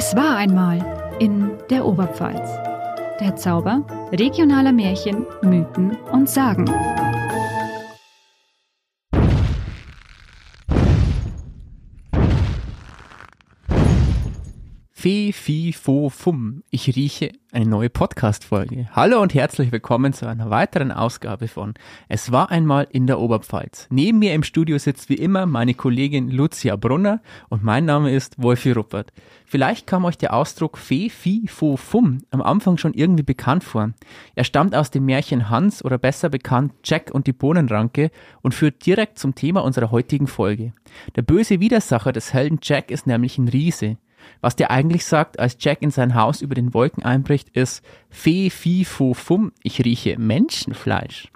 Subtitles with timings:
[0.00, 0.78] Es war einmal
[1.18, 2.48] in der Oberpfalz.
[3.18, 6.66] Der Zauber regionaler Märchen, Mythen und Sagen.
[15.00, 16.64] Fee, Fi, Fo, Fum.
[16.70, 18.88] Ich rieche eine neue Podcast-Folge.
[18.90, 21.74] Hallo und herzlich willkommen zu einer weiteren Ausgabe von
[22.08, 23.86] Es war einmal in der Oberpfalz.
[23.90, 28.42] Neben mir im Studio sitzt wie immer meine Kollegin Lucia Brunner und mein Name ist
[28.42, 29.12] Wolfi Ruppert.
[29.46, 33.92] Vielleicht kam euch der Ausdruck Fee, Fi, Fo, Fum am Anfang schon irgendwie bekannt vor.
[34.34, 38.10] Er stammt aus dem Märchen Hans oder besser bekannt Jack und die Bohnenranke
[38.42, 40.72] und führt direkt zum Thema unserer heutigen Folge.
[41.14, 43.96] Der böse Widersacher des Helden Jack ist nämlich ein Riese.
[44.40, 48.50] Was der eigentlich sagt, als Jack in sein Haus über den Wolken einbricht, ist Fee,
[48.50, 51.30] Fi, Fo, Fum, ich rieche Menschenfleisch.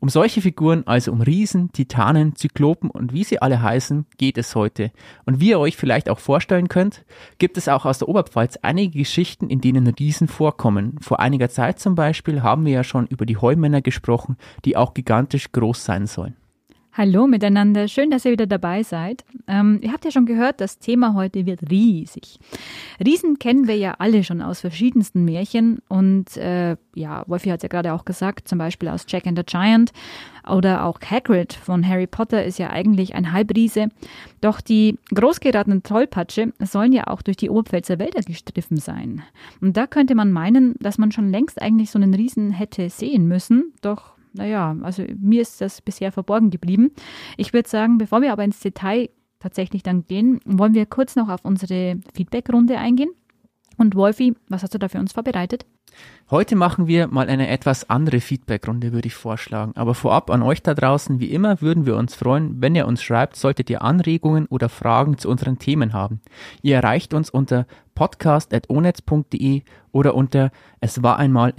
[0.00, 4.54] Um solche Figuren, also um Riesen, Titanen, Zyklopen und wie sie alle heißen, geht es
[4.54, 4.90] heute.
[5.26, 7.04] Und wie ihr euch vielleicht auch vorstellen könnt,
[7.38, 10.96] gibt es auch aus der Oberpfalz einige Geschichten, in denen Riesen vorkommen.
[11.00, 14.94] Vor einiger Zeit zum Beispiel haben wir ja schon über die Heumänner gesprochen, die auch
[14.94, 16.36] gigantisch groß sein sollen.
[16.92, 19.24] Hallo miteinander, schön, dass ihr wieder dabei seid.
[19.46, 22.40] Ähm, ihr habt ja schon gehört, das Thema heute wird riesig.
[23.04, 27.68] Riesen kennen wir ja alle schon aus verschiedensten Märchen und äh, ja, Wolfi hat ja
[27.68, 29.92] gerade auch gesagt, zum Beispiel aus Jack and the Giant
[30.50, 33.90] oder auch Hagrid von Harry Potter ist ja eigentlich ein Halbriese.
[34.40, 39.22] Doch die großgeratenen Trollpatsche sollen ja auch durch die Oberpfälzer Wälder gestriffen sein.
[39.60, 43.28] Und da könnte man meinen, dass man schon längst eigentlich so einen Riesen hätte sehen
[43.28, 46.92] müssen, doch naja, also mir ist das bisher verborgen geblieben.
[47.36, 51.28] Ich würde sagen, bevor wir aber ins Detail tatsächlich dann gehen, wollen wir kurz noch
[51.28, 53.10] auf unsere Feedback-Runde eingehen.
[53.78, 55.64] Und Wolfi, was hast du da für uns vorbereitet?
[56.30, 59.72] Heute machen wir mal eine etwas andere Feedback-Runde, würde ich vorschlagen.
[59.74, 63.02] Aber vorab an euch da draußen, wie immer, würden wir uns freuen, wenn ihr uns
[63.02, 66.20] schreibt, solltet ihr Anregungen oder Fragen zu unseren Themen haben.
[66.62, 67.66] Ihr erreicht uns unter
[68.00, 69.60] podcast.onetz.de
[69.92, 70.50] oder unter
[70.80, 71.52] es war einmal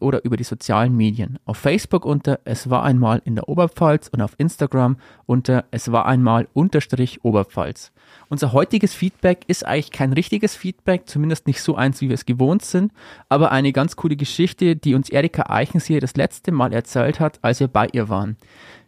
[0.00, 1.40] oder über die sozialen Medien.
[1.44, 6.06] Auf Facebook unter es war einmal in der Oberpfalz und auf Instagram unter es war
[6.06, 7.90] einmal unterstrich Oberpfalz.
[8.28, 12.26] Unser heutiges Feedback ist eigentlich kein richtiges Feedback, zumindest nicht so eins, wie wir es
[12.26, 12.92] gewohnt sind,
[13.28, 17.58] aber eine ganz coole Geschichte, die uns Erika Eichenseher das letzte Mal erzählt hat, als
[17.58, 18.36] wir bei ihr waren.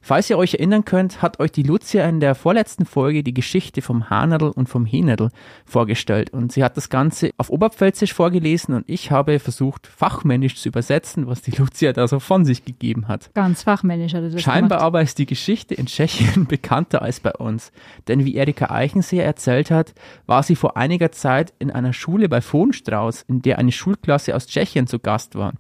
[0.07, 3.83] Falls ihr euch erinnern könnt, hat euch die Lucia in der vorletzten Folge die Geschichte
[3.83, 5.31] vom Hahnadel und vom Hähnadel
[5.65, 10.69] vorgestellt und sie hat das Ganze auf Oberpfälzisch vorgelesen und ich habe versucht, fachmännisch zu
[10.69, 13.35] übersetzen, was die Lucia da so von sich gegeben hat.
[13.35, 14.87] Ganz fachmännisch hat das Scheinbar gemacht.
[14.87, 17.73] aber ist die Geschichte in Tschechien bekannter als bei uns.
[18.07, 19.93] Denn wie Erika Eichenseher erzählt hat,
[20.27, 24.47] war sie vor einiger Zeit in einer Schule bei Fohnstrauß, in der eine Schulklasse aus
[24.47, 25.55] Tschechien zu Gast war.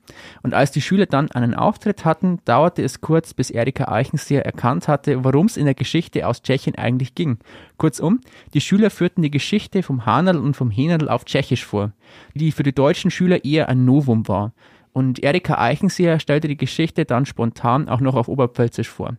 [0.45, 4.44] Und als die Schüler dann einen Auftritt hatten, dauerte es kurz, bis Erika Eichenseher Schulseher
[4.44, 7.38] erkannt hatte, worum es in der Geschichte aus Tschechien eigentlich ging.
[7.78, 8.20] Kurzum,
[8.54, 11.92] die Schüler führten die Geschichte vom Hanadl und vom Henadl auf Tschechisch vor,
[12.34, 14.52] die für die deutschen Schüler eher ein Novum war.
[14.92, 19.16] Und Erika Eichenseher stellte die Geschichte dann spontan auch noch auf Oberpfälzisch vor.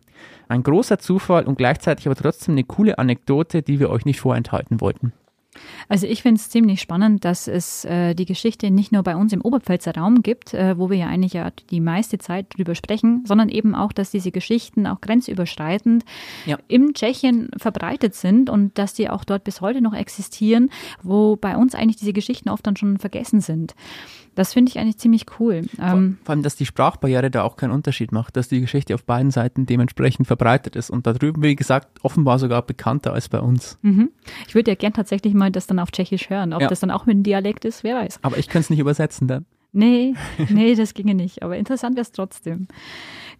[0.48, 4.80] Ein großer Zufall und gleichzeitig aber trotzdem eine coole Anekdote, die wir euch nicht vorenthalten
[4.80, 5.12] wollten.
[5.88, 9.32] Also ich finde es ziemlich spannend, dass es äh, die Geschichte nicht nur bei uns
[9.32, 13.24] im Oberpfälzer Raum gibt, äh, wo wir ja eigentlich ja die meiste Zeit drüber sprechen,
[13.26, 16.04] sondern eben auch, dass diese Geschichten auch grenzüberschreitend
[16.46, 16.58] ja.
[16.68, 20.70] im Tschechien verbreitet sind und dass die auch dort bis heute noch existieren,
[21.02, 23.74] wo bei uns eigentlich diese Geschichten oft dann schon vergessen sind.
[24.38, 25.64] Das finde ich eigentlich ziemlich cool.
[25.64, 28.94] Vor, ähm, vor, allem, dass die Sprachbarriere da auch keinen Unterschied macht, dass die Geschichte
[28.94, 33.28] auf beiden Seiten dementsprechend verbreitet ist und da drüben, wie gesagt, offenbar sogar bekannter als
[33.28, 33.78] bei uns.
[33.82, 34.10] Mhm.
[34.46, 36.52] Ich würde ja gern tatsächlich mal das dann auf Tschechisch hören.
[36.52, 36.68] Ob ja.
[36.68, 38.20] das dann auch mit dem Dialekt ist, wer weiß.
[38.22, 39.44] Aber ich könnte es nicht übersetzen dann.
[39.72, 40.14] Nee,
[40.50, 41.42] nee, das ginge nicht.
[41.42, 42.68] Aber interessant wäre es trotzdem.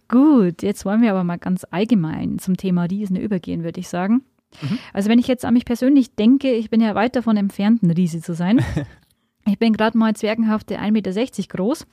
[0.09, 4.23] Gut, jetzt wollen wir aber mal ganz allgemein zum Thema Riesen übergehen, würde ich sagen.
[4.61, 4.79] Mhm.
[4.91, 7.91] Also wenn ich jetzt an mich persönlich denke, ich bin ja weit davon entfernt, ein
[7.91, 8.61] Riese zu sein.
[9.49, 11.11] Ich bin gerade mal zwergenhafte 1,60 Meter
[11.49, 11.87] groß.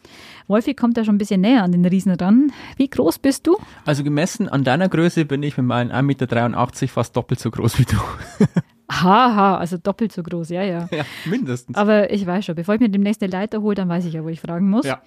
[0.47, 2.53] Wolfi kommt da schon ein bisschen näher an den Riesen ran.
[2.77, 3.57] Wie groß bist du?
[3.87, 7.79] Also gemessen an deiner Größe bin ich mit meinen 1,83 Meter fast doppelt so groß
[7.79, 7.97] wie du.
[8.93, 10.89] Haha, also doppelt so groß, ja, ja.
[10.93, 11.77] Ja, mindestens.
[11.77, 14.23] Aber ich weiß schon, bevor ich mir demnächst eine Leiter hole, dann weiß ich ja,
[14.23, 14.85] wo ich fragen muss.
[14.85, 15.03] Ja.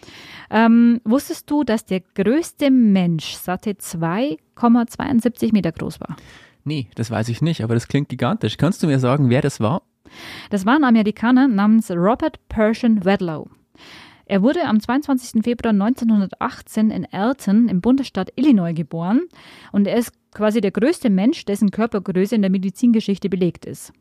[0.50, 6.18] Ähm, wusstest du, dass der größte Mensch satte 2,72 Meter groß war?
[6.65, 8.57] Nee, das weiß ich nicht, aber das klingt gigantisch.
[8.57, 9.81] Kannst du mir sagen, wer das war?
[10.50, 13.50] Das war ein Amerikaner namens Robert Pershing Wedlow.
[14.25, 15.44] Er wurde am 22.
[15.44, 19.21] Februar 1918 in Alton im Bundesstaat Illinois geboren
[19.71, 23.91] und er ist quasi der größte Mensch, dessen Körpergröße in der Medizingeschichte belegt ist.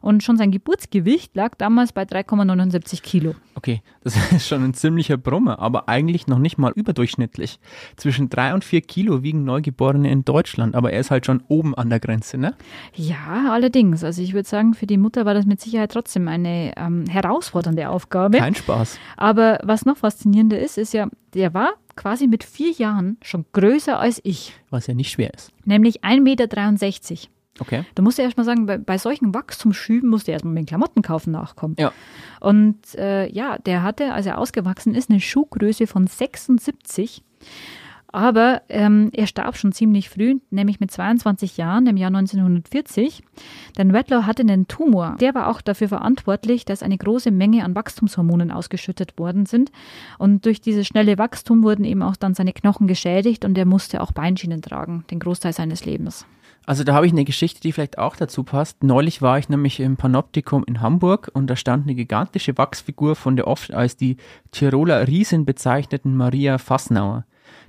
[0.00, 3.34] Und schon sein Geburtsgewicht lag damals bei 3,79 Kilo.
[3.54, 7.58] Okay, das ist schon ein ziemlicher Brummer, aber eigentlich noch nicht mal überdurchschnittlich.
[7.96, 11.74] Zwischen drei und vier Kilo wiegen Neugeborene in Deutschland, aber er ist halt schon oben
[11.74, 12.54] an der Grenze, ne?
[12.94, 14.04] Ja, allerdings.
[14.04, 17.88] Also ich würde sagen, für die Mutter war das mit Sicherheit trotzdem eine ähm, herausfordernde
[17.88, 18.38] Aufgabe.
[18.38, 18.98] Kein Spaß.
[19.16, 23.98] Aber was noch faszinierender ist, ist ja, der war quasi mit vier Jahren schon größer
[23.98, 24.52] als ich.
[24.70, 25.50] Was ja nicht schwer ist.
[25.64, 27.30] Nämlich 1,63 Meter.
[27.58, 27.84] Okay.
[27.94, 31.02] Da musst du erstmal sagen, bei, bei solchen Wachstumsschüben musst du erstmal mit den Klamotten
[31.02, 31.76] kaufen nachkommen.
[31.78, 31.92] Ja.
[32.40, 37.22] Und äh, ja, der hatte, als er ausgewachsen ist, eine Schuhgröße von 76.
[38.16, 43.22] Aber ähm, er starb schon ziemlich früh, nämlich mit 22 Jahren im Jahr 1940.
[43.76, 45.16] Denn Redlaw hatte einen Tumor.
[45.20, 49.70] Der war auch dafür verantwortlich, dass eine große Menge an Wachstumshormonen ausgeschüttet worden sind.
[50.18, 54.00] Und durch dieses schnelle Wachstum wurden eben auch dann seine Knochen geschädigt und er musste
[54.00, 56.24] auch Beinschienen tragen, den Großteil seines Lebens.
[56.66, 58.82] Also da habe ich eine Geschichte, die vielleicht auch dazu passt.
[58.82, 63.36] Neulich war ich nämlich im Panoptikum in Hamburg und da stand eine gigantische Wachsfigur von
[63.36, 64.16] der oft als die
[64.50, 67.24] Tiroler Riesin bezeichneten Maria Fassnauer.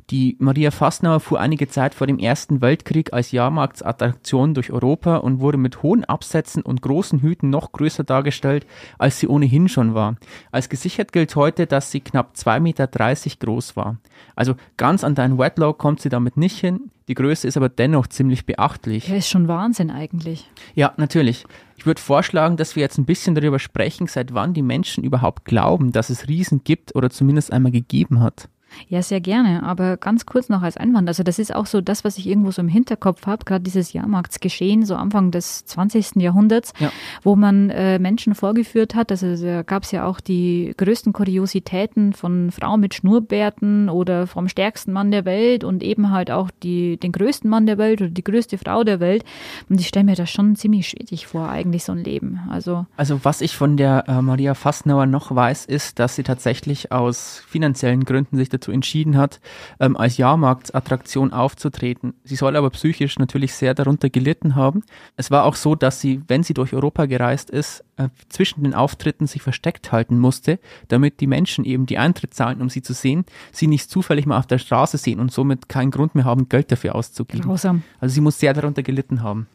[0.10, 5.42] Die Maria Fassnauer fuhr einige Zeit vor dem Ersten Weltkrieg als Jahrmarktsattraktion durch Europa und
[5.42, 8.66] wurde mit hohen Absätzen und großen Hüten noch größer dargestellt,
[8.98, 10.16] als sie ohnehin schon war.
[10.52, 13.98] Als gesichert gilt heute, dass sie knapp 2,30 Meter groß war.
[14.36, 16.90] Also ganz an deinen Wetlaw kommt sie damit nicht hin.
[17.08, 19.08] Die Größe ist aber dennoch ziemlich beachtlich.
[19.08, 20.50] Ja, ist schon Wahnsinn eigentlich.
[20.76, 21.46] Ja, natürlich.
[21.78, 25.46] Ich würde vorschlagen, dass wir jetzt ein bisschen darüber sprechen, seit wann die Menschen überhaupt
[25.46, 28.50] glauben, dass es Riesen gibt oder zumindest einmal gegeben hat.
[28.90, 29.64] Ja, sehr gerne.
[29.64, 31.08] Aber ganz kurz noch als Einwand.
[31.08, 33.94] Also das ist auch so das, was ich irgendwo so im Hinterkopf habe, gerade dieses
[33.94, 36.18] Jahrmarktsgeschehen, so Anfang des 20.
[36.18, 36.92] Jahrhunderts, Ja.
[37.24, 39.12] wo man äh, Menschen vorgeführt hat.
[39.12, 44.48] Also da gab es ja auch die größten Kuriositäten von Frauen mit Schnurrbärten oder vom
[44.48, 48.10] stärksten Mann der Welt und eben halt auch die, den größten Mann der Welt oder
[48.10, 49.24] die größte Frau der Welt.
[49.70, 52.42] Und ich stelle mir das schon ziemlich schwierig vor, eigentlich so ein Leben.
[52.50, 56.92] Also Also was ich von der äh, Maria Fassnauer noch weiß, ist, dass sie tatsächlich
[56.92, 59.40] aus finanziellen Gründen sich dazu entschieden hat,
[59.80, 62.14] ähm, als Jahrmarktsattraktion aufzutreten.
[62.24, 64.84] Sie soll aber psychisch natürlich sehr darunter gelitten haben.
[65.16, 68.74] Es war auch so, dass sie, wenn sie durch Europa gereist ist, äh, zwischen den
[68.74, 72.94] Auftritten sich versteckt halten musste, damit die Menschen eben die Eintritt zahlen, um sie zu
[72.94, 76.50] sehen, sie nicht zufällig mal auf der Straße sehen und somit keinen Grund mehr haben,
[76.50, 77.44] Geld dafür auszugeben.
[77.44, 77.84] grausam.
[78.00, 79.48] Also sie muss sehr darunter gelitten haben.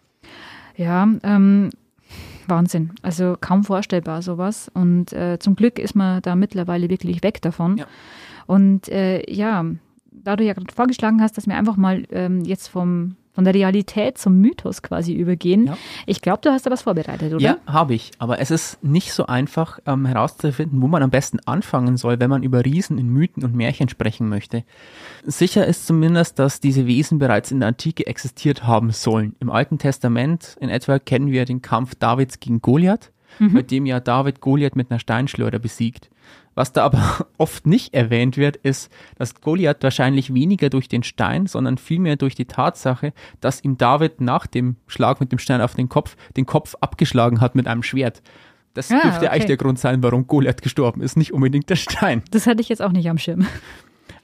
[0.76, 1.70] Ja, ähm,
[2.48, 2.92] Wahnsinn.
[3.02, 4.70] Also kaum vorstellbar sowas.
[4.74, 7.78] Und äh, zum Glück ist man da mittlerweile wirklich weg davon.
[7.78, 7.86] Ja.
[8.46, 9.64] Und äh, ja,
[10.10, 13.54] da du ja gerade vorgeschlagen hast, dass wir einfach mal ähm, jetzt vom, von der
[13.54, 15.66] Realität zum Mythos quasi übergehen.
[15.66, 15.78] Ja.
[16.06, 17.42] Ich glaube, du hast da was vorbereitet, oder?
[17.42, 18.12] Ja, habe ich.
[18.18, 22.30] Aber es ist nicht so einfach ähm, herauszufinden, wo man am besten anfangen soll, wenn
[22.30, 24.64] man über Riesen in Mythen und Märchen sprechen möchte.
[25.24, 29.34] Sicher ist zumindest, dass diese Wesen bereits in der Antike existiert haben sollen.
[29.40, 33.98] Im Alten Testament in etwa kennen wir den Kampf Davids gegen Goliath, bei dem ja
[33.98, 36.10] David Goliath mit einer Steinschleuder besiegt.
[36.54, 41.46] Was da aber oft nicht erwähnt wird, ist, dass Goliath wahrscheinlich weniger durch den Stein,
[41.46, 45.74] sondern vielmehr durch die Tatsache, dass ihm David nach dem Schlag mit dem Stein auf
[45.74, 48.22] den Kopf den Kopf abgeschlagen hat mit einem Schwert.
[48.74, 49.46] Das Ah, dürfte eigentlich okay.
[49.48, 52.22] der Grund sein, warum Goliath gestorben ist, nicht unbedingt der Stein.
[52.30, 53.46] Das hatte ich jetzt auch nicht am Schirm.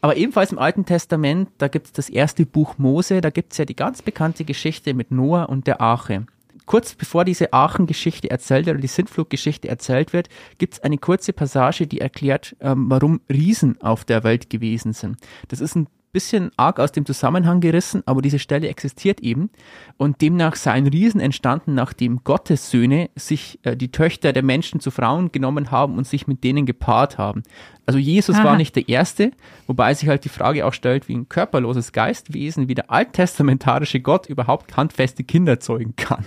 [0.01, 3.59] Aber ebenfalls im Alten Testament, da gibt es das erste Buch Mose, da gibt es
[3.59, 6.25] ja die ganz bekannte Geschichte mit Noah und der Arche.
[6.69, 10.29] Kurz bevor diese Archengeschichte erzählt wird oder die Sintflutgeschichte erzählt wird,
[10.59, 15.17] gibt es eine kurze Passage, die erklärt, ähm, warum Riesen auf der Welt gewesen sind.
[15.49, 19.49] Das ist ein bisschen arg aus dem Zusammenhang gerissen, aber diese Stelle existiert eben.
[19.97, 24.91] Und demnach seien Riesen entstanden, nachdem Gottes Söhne sich äh, die Töchter der Menschen zu
[24.91, 27.45] Frauen genommen haben und sich mit denen gepaart haben.
[27.87, 28.45] Also Jesus Aha.
[28.45, 29.31] war nicht der Erste,
[29.67, 34.27] wobei sich halt die Frage auch stellt, wie ein körperloses Geistwesen wie der alttestamentarische Gott
[34.27, 36.27] überhaupt handfeste Kinder zeugen kann.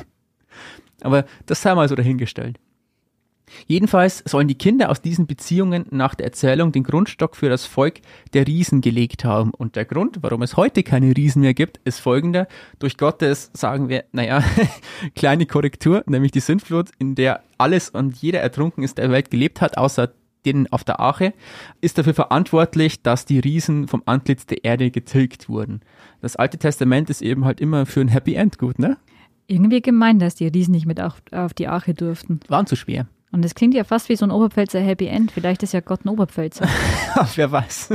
[1.01, 2.59] Aber das sei mal so dahingestellt.
[3.67, 8.01] Jedenfalls sollen die Kinder aus diesen Beziehungen nach der Erzählung den Grundstock für das Volk
[8.33, 9.51] der Riesen gelegt haben.
[9.51, 12.47] Und der Grund, warum es heute keine Riesen mehr gibt, ist folgender.
[12.79, 14.43] Durch Gottes, sagen wir, naja,
[15.15, 19.61] kleine Korrektur, nämlich die Sintflut, in der alles und jeder ertrunken ist, der Welt gelebt
[19.61, 20.11] hat, außer
[20.45, 21.33] denen auf der Arche,
[21.81, 25.81] ist dafür verantwortlich, dass die Riesen vom Antlitz der Erde getilgt wurden.
[26.21, 28.97] Das Alte Testament ist eben halt immer für ein Happy End gut, ne?
[29.51, 32.39] Irgendwie gemein, dass die Riesen nicht mit auf, auf die Arche durften.
[32.47, 33.07] Waren zu schwer.
[33.33, 35.31] Und das klingt ja fast wie so ein Oberpfälzer Happy End.
[35.31, 36.67] Vielleicht ist ja Gott ein Oberpfälzer.
[37.35, 37.89] Wer weiß.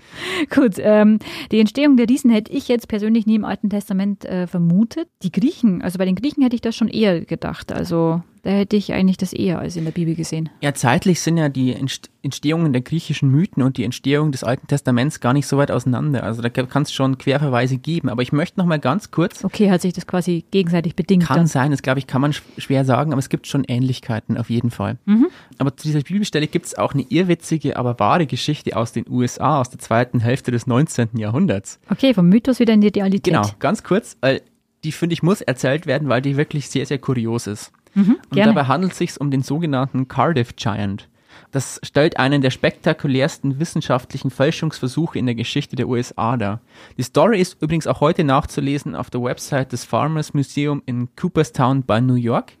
[0.54, 1.18] Gut, ähm,
[1.50, 5.08] die Entstehung der Riesen hätte ich jetzt persönlich nie im Alten Testament äh, vermutet.
[5.22, 7.72] Die Griechen, also bei den Griechen hätte ich das schon eher gedacht.
[7.72, 10.48] Also Da hätte ich eigentlich das eher als in der Bibel gesehen.
[10.60, 11.74] Ja, zeitlich sind ja die
[12.22, 16.22] Entstehungen der griechischen Mythen und die Entstehung des Alten Testaments gar nicht so weit auseinander.
[16.22, 18.08] Also da kann es schon Querverweise geben.
[18.08, 19.44] Aber ich möchte noch mal ganz kurz.
[19.44, 21.24] Okay, hat sich das quasi gegenseitig bedingt?
[21.24, 21.46] Kann dann?
[21.46, 24.70] sein, das glaube ich, kann man schwer sagen, aber es gibt schon Ähnlichkeiten auf jeden
[24.70, 24.98] Fall.
[25.06, 25.28] Mhm.
[25.58, 29.60] Aber zu dieser Bibelstelle gibt es auch eine irrwitzige, aber wahre Geschichte aus den USA
[29.60, 31.10] aus der zweiten Hälfte des 19.
[31.16, 31.80] Jahrhunderts.
[31.90, 33.32] Okay, vom Mythos wieder in die Realität.
[33.32, 34.42] Genau, ganz kurz, weil
[34.84, 37.72] die finde ich muss erzählt werden, weil die wirklich sehr, sehr kurios ist.
[37.94, 41.08] Mhm, und dabei handelt es sich um den sogenannten Cardiff Giant.
[41.50, 46.60] Das stellt einen der spektakulärsten wissenschaftlichen Fälschungsversuche in der Geschichte der USA dar.
[46.98, 51.84] Die Story ist übrigens auch heute nachzulesen auf der Website des Farmers Museum in Cooperstown
[51.84, 52.52] bei New York.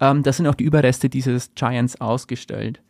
[0.00, 2.80] Ähm, da sind auch die Überreste dieses Giants ausgestellt.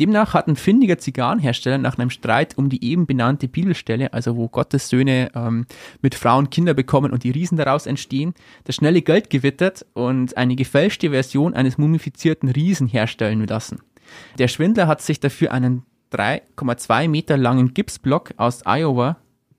[0.00, 4.48] Demnach hat ein findiger Zigarrenhersteller nach einem Streit um die eben benannte Bibelstelle, also wo
[4.48, 5.66] Gottes Söhne ähm,
[6.02, 8.34] mit Frauen Kinder bekommen und die Riesen daraus entstehen,
[8.64, 13.80] das schnelle Geld gewittert und eine gefälschte Version eines mumifizierten Riesen herstellen lassen.
[14.38, 19.16] Der Schwindler hat sich dafür einen 3,2 Meter langen Gipsblock aus Iowa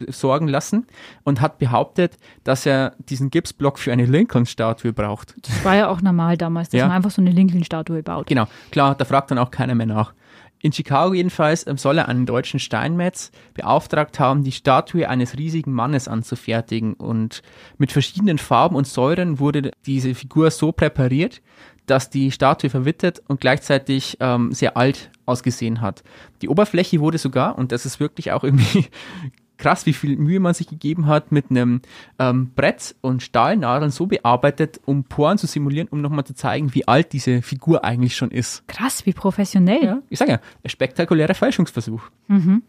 [0.07, 0.85] sorgen lassen
[1.23, 5.35] und hat behauptet, dass er diesen Gipsblock für eine Lincoln-Statue braucht.
[5.41, 6.87] Das war ja auch normal damals, dass ja.
[6.87, 8.27] man einfach so eine Lincoln-Statue baut.
[8.27, 10.13] Genau, klar, da fragt dann auch keiner mehr nach.
[10.67, 15.71] In Chicago jedenfalls ähm, soll er einen deutschen Steinmetz beauftragt haben, die Statue eines riesigen
[15.71, 16.93] Mannes anzufertigen.
[16.95, 17.41] Und
[17.77, 21.41] mit verschiedenen Farben und Säuren wurde diese Figur so präpariert,
[21.85, 26.03] dass die Statue verwittert und gleichzeitig ähm, sehr alt ausgesehen hat.
[26.41, 28.87] Die Oberfläche wurde sogar, und das ist wirklich auch irgendwie
[29.57, 31.81] krass, wie viel Mühe man sich gegeben hat, mit einem
[32.19, 36.87] ähm, Brett und Stahlnadeln so bearbeitet, um Poren zu simulieren, um nochmal zu zeigen, wie
[36.87, 38.67] alt diese Figur eigentlich schon ist.
[38.67, 39.83] Krass, wie professionell.
[39.83, 42.01] Ja, ich sage ja, ein spektakulärer Fälschungsversuch.
[42.27, 42.63] Mhm.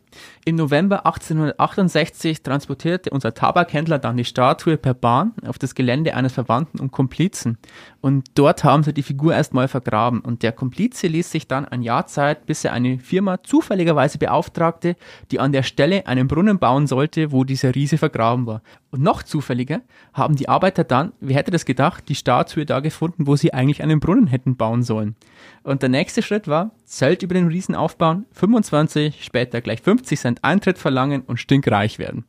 [0.45, 6.33] Im November 1868 transportierte unser Tabakhändler dann die Statue per Bahn auf das Gelände eines
[6.33, 7.59] Verwandten und Komplizen.
[8.01, 10.21] Und dort haben sie die Figur erstmal vergraben.
[10.21, 14.97] Und der Komplize ließ sich dann ein Jahr Zeit, bis er eine Firma zufälligerweise beauftragte,
[15.31, 18.63] die an der Stelle einen Brunnen bauen sollte, wo dieser Riese vergraben war.
[18.91, 19.83] Und noch zufälliger
[20.15, 23.83] haben die Arbeiter dann, wer hätte das gedacht, die Statue da gefunden, wo sie eigentlich
[23.83, 25.15] einen Brunnen hätten bauen sollen.
[25.63, 30.45] Und der nächste Schritt war, Zelt über den Riesen aufbauen, 25, später gleich 50 Cent
[30.45, 32.25] Eintritt verlangen und stinkreich werden.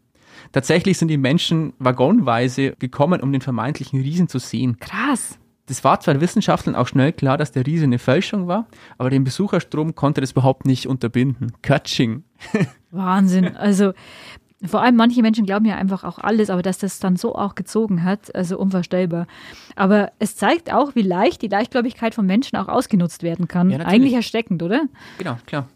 [0.52, 4.78] Tatsächlich sind die Menschen waggonweise gekommen, um den vermeintlichen Riesen zu sehen.
[4.80, 5.38] Krass.
[5.68, 8.66] Das war zwar Wissenschaftlern auch schnell klar, dass der Riese eine Fälschung war,
[8.98, 11.52] aber den Besucherstrom konnte das überhaupt nicht unterbinden.
[11.62, 12.24] Katsching.
[12.92, 13.56] Wahnsinn.
[13.56, 13.94] Also
[14.64, 17.54] vor allem manche Menschen glauben ja einfach auch alles, aber dass das dann so auch
[17.56, 19.28] gezogen hat, also unvorstellbar.
[19.76, 23.70] Aber es zeigt auch, wie leicht die Leichtgläubigkeit von Menschen auch ausgenutzt werden kann.
[23.70, 24.82] Ja, Eigentlich ersteckend, oder?
[25.20, 25.70] Genau, klar.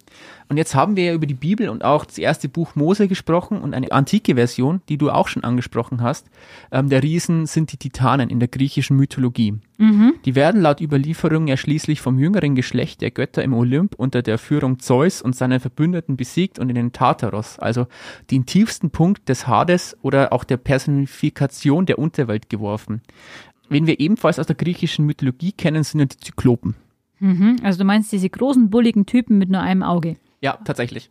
[0.49, 3.61] Und jetzt haben wir ja über die Bibel und auch das erste Buch Mose gesprochen
[3.61, 6.27] und eine antike Version, die du auch schon angesprochen hast.
[6.71, 9.55] Ähm, der Riesen sind die Titanen in der griechischen Mythologie.
[9.77, 10.15] Mhm.
[10.25, 14.37] Die werden laut Überlieferung ja schließlich vom jüngeren Geschlecht der Götter im Olymp unter der
[14.37, 17.87] Führung Zeus und seinen Verbündeten besiegt und in den Tartaros, also
[18.29, 23.01] den tiefsten Punkt des Hades oder auch der Personifikation der Unterwelt geworfen.
[23.69, 26.75] Wen wir ebenfalls aus der griechischen Mythologie kennen, sind ja die Zyklopen.
[27.23, 30.17] Mhm, also du meinst diese großen, bulligen Typen mit nur einem Auge?
[30.41, 31.09] Ja, tatsächlich.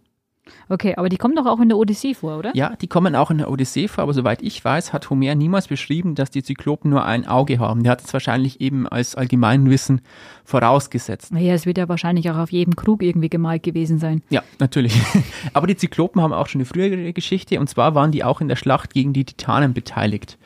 [0.69, 2.51] Okay, aber die kommen doch auch in der Odyssee vor, oder?
[2.55, 5.69] Ja, die kommen auch in der Odyssee vor, aber soweit ich weiß, hat Homer niemals
[5.69, 7.83] beschrieben, dass die Zyklopen nur ein Auge haben.
[7.83, 10.03] Der hat es wahrscheinlich eben als Allgemeinwissen
[10.45, 11.33] vorausgesetzt.
[11.33, 14.23] Naja, es wird ja wahrscheinlich auch auf jedem Krug irgendwie gemalt gewesen sein.
[14.29, 15.01] Ja, natürlich.
[15.55, 18.49] aber die Zyklopen haben auch schon eine frühere Geschichte und zwar waren die auch in
[18.49, 20.37] der Schlacht gegen die Titanen beteiligt.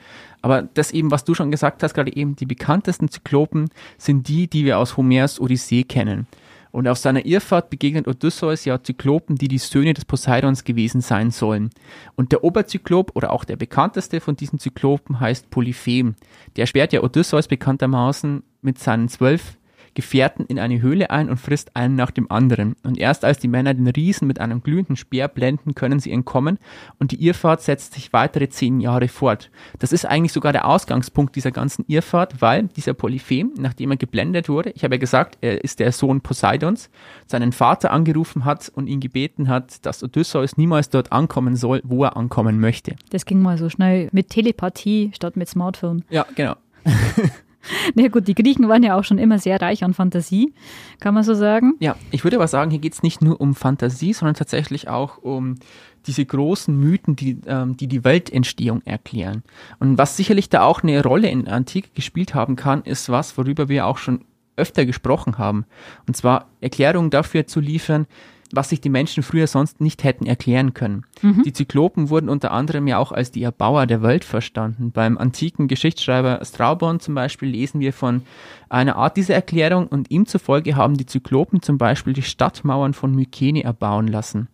[0.46, 4.46] Aber das eben, was du schon gesagt hast, gerade eben die bekanntesten Zyklopen sind die,
[4.46, 6.28] die wir aus Homers Odyssee kennen.
[6.70, 11.32] Und auf seiner Irrfahrt begegnet Odysseus ja Zyklopen, die die Söhne des Poseidons gewesen sein
[11.32, 11.70] sollen.
[12.14, 16.14] Und der Oberzyklop oder auch der bekannteste von diesen Zyklopen heißt Polyphem.
[16.54, 19.58] Der sperrt ja Odysseus bekanntermaßen mit seinen zwölf
[19.96, 22.76] Gefährten in eine Höhle ein und frisst einen nach dem anderen.
[22.84, 26.58] Und erst als die Männer den Riesen mit einem glühenden Speer blenden, können sie entkommen
[27.00, 29.50] und die Irrfahrt setzt sich weitere zehn Jahre fort.
[29.80, 34.48] Das ist eigentlich sogar der Ausgangspunkt dieser ganzen Irrfahrt, weil dieser Polyphem, nachdem er geblendet
[34.48, 36.90] wurde, ich habe ja gesagt, er ist der Sohn Poseidons,
[37.26, 42.04] seinen Vater angerufen hat und ihn gebeten hat, dass Odysseus niemals dort ankommen soll, wo
[42.04, 42.96] er ankommen möchte.
[43.10, 46.04] Das ging mal so schnell mit Telepathie statt mit Smartphone.
[46.10, 46.54] Ja, genau.
[47.94, 50.52] Na ja, gut, die Griechen waren ja auch schon immer sehr reich an Fantasie,
[51.00, 51.74] kann man so sagen.
[51.80, 55.18] Ja, ich würde aber sagen, hier geht es nicht nur um Fantasie, sondern tatsächlich auch
[55.18, 55.56] um
[56.06, 59.42] diese großen Mythen, die, ähm, die die Weltentstehung erklären.
[59.78, 63.36] Und was sicherlich da auch eine Rolle in der Antike gespielt haben kann, ist was,
[63.36, 64.24] worüber wir auch schon
[64.56, 65.66] öfter gesprochen haben.
[66.06, 68.06] Und zwar Erklärungen dafür zu liefern,
[68.52, 71.04] was sich die Menschen früher sonst nicht hätten erklären können.
[71.22, 71.42] Mhm.
[71.44, 74.92] Die Zyklopen wurden unter anderem ja auch als die Erbauer der Welt verstanden.
[74.92, 78.22] Beim antiken Geschichtsschreiber Strabon zum Beispiel lesen wir von
[78.68, 83.14] einer Art dieser Erklärung und ihm zufolge haben die Zyklopen zum Beispiel die Stadtmauern von
[83.14, 84.48] Mykene erbauen lassen.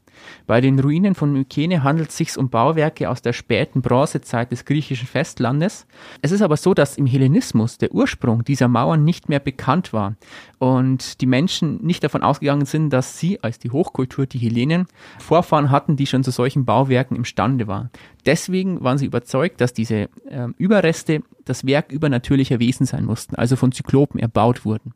[0.47, 4.65] Bei den Ruinen von Mykene handelt es sich um Bauwerke aus der späten Bronzezeit des
[4.65, 5.87] griechischen Festlandes.
[6.21, 10.17] Es ist aber so, dass im Hellenismus der Ursprung dieser Mauern nicht mehr bekannt war
[10.59, 14.87] und die Menschen nicht davon ausgegangen sind, dass sie als die Hochkultur, die Hellenen,
[15.19, 17.91] Vorfahren hatten, die schon zu solchen Bauwerken imstande waren.
[18.27, 23.57] Deswegen waren sie überzeugt, dass diese äh, Überreste das Werk übernatürlicher Wesen sein mussten, also
[23.57, 24.95] von Zyklopen erbaut wurden.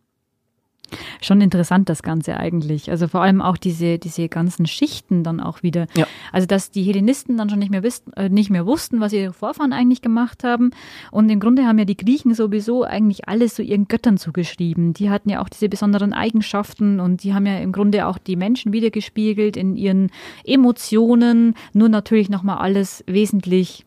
[1.21, 2.91] Schon interessant, das Ganze eigentlich.
[2.91, 5.87] Also vor allem auch diese, diese ganzen Schichten dann auch wieder.
[5.95, 6.07] Ja.
[6.33, 9.33] Also, dass die Hellenisten dann schon nicht mehr, wissen, äh, nicht mehr wussten, was ihre
[9.33, 10.71] Vorfahren eigentlich gemacht haben.
[11.11, 14.93] Und im Grunde haben ja die Griechen sowieso eigentlich alles so ihren Göttern zugeschrieben.
[14.93, 18.37] Die hatten ja auch diese besonderen Eigenschaften und die haben ja im Grunde auch die
[18.37, 20.11] Menschen wiedergespiegelt in ihren
[20.45, 21.55] Emotionen.
[21.73, 23.85] Nur natürlich nochmal alles wesentlich,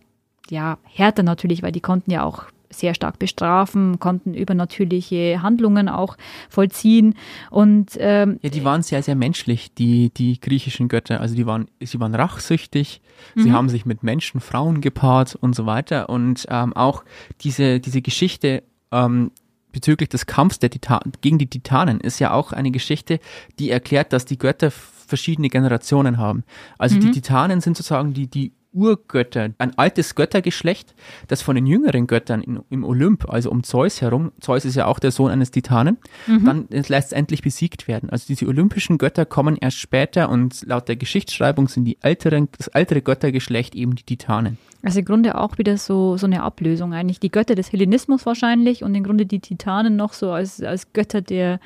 [0.50, 6.18] ja, härter natürlich, weil die konnten ja auch sehr stark bestrafen, konnten übernatürliche Handlungen auch
[6.50, 7.16] vollziehen.
[7.50, 11.22] Und ähm, ja, die waren sehr, sehr menschlich, die, die griechischen Götter.
[11.22, 13.02] Also die waren, sie waren rachsüchtig,
[13.36, 13.42] mhm.
[13.42, 16.10] sie haben sich mit Menschen, Frauen gepaart und so weiter.
[16.10, 17.04] Und ähm, auch
[17.42, 19.32] diese, diese Geschichte ähm,
[19.72, 23.20] bezüglich des Kampfs der Titan gegen die Titanen ist ja auch eine Geschichte,
[23.60, 26.44] die erklärt, dass die Götter verschiedene Generationen haben.
[26.78, 27.02] Also mhm.
[27.02, 30.94] die Titanen sind sozusagen die, die Urgötter, ein altes Göttergeschlecht,
[31.28, 34.86] das von den jüngeren Göttern in, im Olymp, also um Zeus herum, Zeus ist ja
[34.86, 35.98] auch der Sohn eines Titanen,
[36.28, 36.46] mhm.
[36.46, 38.10] dann letztendlich besiegt werden.
[38.10, 42.68] Also diese olympischen Götter kommen erst später und laut der Geschichtsschreibung sind die älteren, das
[42.68, 44.58] ältere Göttergeschlecht eben die Titanen.
[44.82, 47.20] Also im Grunde auch wieder so, so eine Ablösung eigentlich.
[47.20, 51.22] Die Götter des Hellenismus wahrscheinlich und im Grunde die Titanen noch so als, als Götter
[51.22, 51.60] der,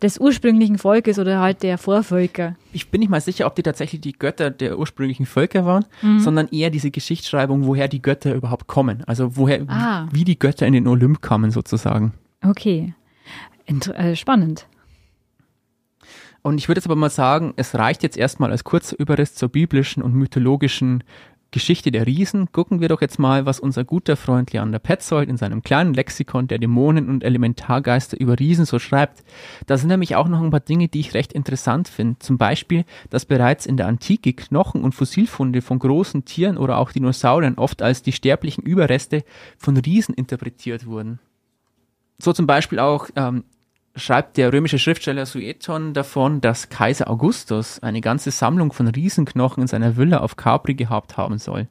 [0.00, 2.56] des ursprünglichen Volkes oder halt der Vorvölker.
[2.72, 6.20] Ich bin nicht mal sicher, ob die tatsächlich die Götter der ursprünglichen Völker waren, mhm.
[6.20, 9.04] sondern eher diese Geschichtsschreibung, woher die Götter überhaupt kommen.
[9.06, 10.08] Also woher, ah.
[10.10, 12.14] wie die Götter in den Olymp kamen sozusagen.
[12.42, 12.94] Okay.
[13.66, 14.66] Int äh, spannend.
[16.40, 19.48] Und ich würde jetzt aber mal sagen, es reicht jetzt erstmal als kurzer Überriss zur
[19.48, 21.02] biblischen und mythologischen
[21.50, 25.36] Geschichte der Riesen gucken wir doch jetzt mal, was unser guter Freund Leander Petzold in
[25.36, 29.24] seinem kleinen Lexikon der Dämonen und Elementargeister über Riesen so schreibt.
[29.66, 32.18] Da sind nämlich auch noch ein paar Dinge, die ich recht interessant finde.
[32.18, 36.92] Zum Beispiel, dass bereits in der Antike Knochen und Fossilfunde von großen Tieren oder auch
[36.92, 39.24] Dinosauriern oft als die sterblichen Überreste
[39.56, 41.20] von Riesen interpretiert wurden.
[42.18, 43.44] So zum Beispiel auch ähm,
[43.96, 49.66] schreibt der römische Schriftsteller Sueton davon, dass Kaiser Augustus eine ganze Sammlung von Riesenknochen in
[49.66, 51.68] seiner Villa auf Capri gehabt haben soll.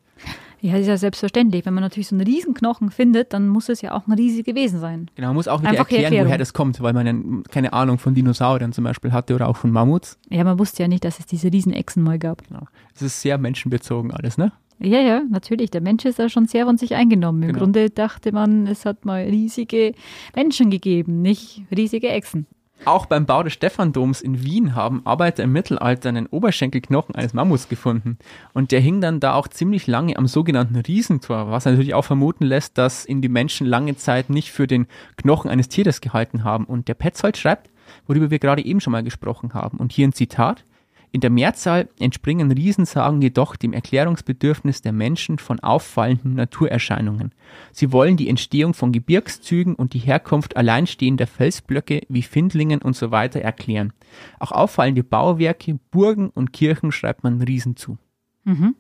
[0.62, 1.65] Ja, das ist ja selbstverständlich.
[1.65, 4.80] Wenn man natürlich so einen Riesenknochen findet, dann muss es ja auch ein riesig gewesen
[4.80, 5.12] sein.
[5.15, 7.99] Genau, man muss auch wieder Einfach erklären, woher das kommt, weil man ja keine Ahnung
[7.99, 10.17] von Dinosauriern zum Beispiel hatte oder auch von Mammuts.
[10.30, 12.47] Ja, man wusste ja nicht, dass es diese Riesenechsen mal gab.
[12.47, 12.63] Genau.
[12.95, 14.54] Es ist sehr menschenbezogen alles, ne?
[14.79, 15.71] Ja, ja, natürlich.
[15.71, 17.43] Der Mensch ist ja schon sehr von sich eingenommen.
[17.43, 17.59] Im genau.
[17.59, 19.93] Grunde dachte man, es hat mal riesige
[20.35, 22.45] Menschen gegeben, nicht riesige Echsen.
[22.83, 27.69] Auch beim Bau des Stephandoms in Wien haben Arbeiter im Mittelalter einen Oberschenkelknochen eines Mammuts
[27.69, 28.17] gefunden.
[28.53, 32.45] Und der hing dann da auch ziemlich lange am sogenannten Riesentor, was natürlich auch vermuten
[32.45, 36.65] lässt, dass ihn die Menschen lange Zeit nicht für den Knochen eines Tieres gehalten haben.
[36.65, 37.71] Und der Petzold schreibt,
[38.07, 39.77] worüber wir gerade eben schon mal gesprochen haben.
[39.79, 40.65] Und hier ein Zitat.
[41.12, 47.34] In der Mehrzahl entspringen Riesensagen jedoch dem Erklärungsbedürfnis der Menschen von auffallenden Naturerscheinungen.
[47.72, 53.30] Sie wollen die Entstehung von Gebirgszügen und die Herkunft alleinstehender Felsblöcke wie Findlingen usw.
[53.32, 53.94] So erklären.
[54.39, 57.98] Auch auffallende Bauwerke, Burgen und Kirchen schreibt man Riesen zu.
[58.44, 58.76] Mhm.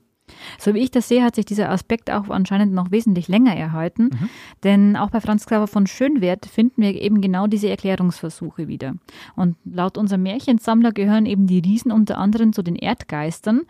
[0.57, 4.05] So wie ich das sehe, hat sich dieser Aspekt auch anscheinend noch wesentlich länger erhalten.
[4.05, 4.29] Mhm.
[4.63, 8.95] Denn auch bei Franz Xaver von Schönwert finden wir eben genau diese Erklärungsversuche wieder.
[9.35, 13.61] Und laut unserem Märchensammler gehören eben die Riesen unter anderem zu den Erdgeistern.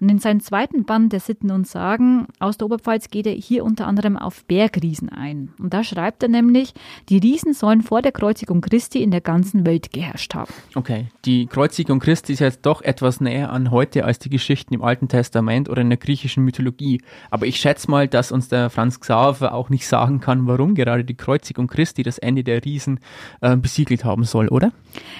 [0.00, 3.64] Und in seinem zweiten Band der Sitten und Sagen aus der Oberpfalz geht er hier
[3.64, 5.52] unter anderem auf Bergriesen ein.
[5.58, 6.74] Und da schreibt er nämlich,
[7.08, 10.52] die Riesen sollen vor der Kreuzigung Christi in der ganzen Welt geherrscht haben.
[10.74, 14.82] Okay, die Kreuzigung Christi ist jetzt doch etwas näher an heute als die Geschichten im
[14.82, 17.00] Alten Testament oder in der griechischen Mythologie.
[17.30, 21.04] Aber ich schätze mal, dass uns der Franz Xaver auch nicht sagen kann, warum gerade
[21.04, 23.00] die Kreuzigung Christi das Ende der Riesen
[23.40, 24.72] äh, besiegelt haben soll, oder?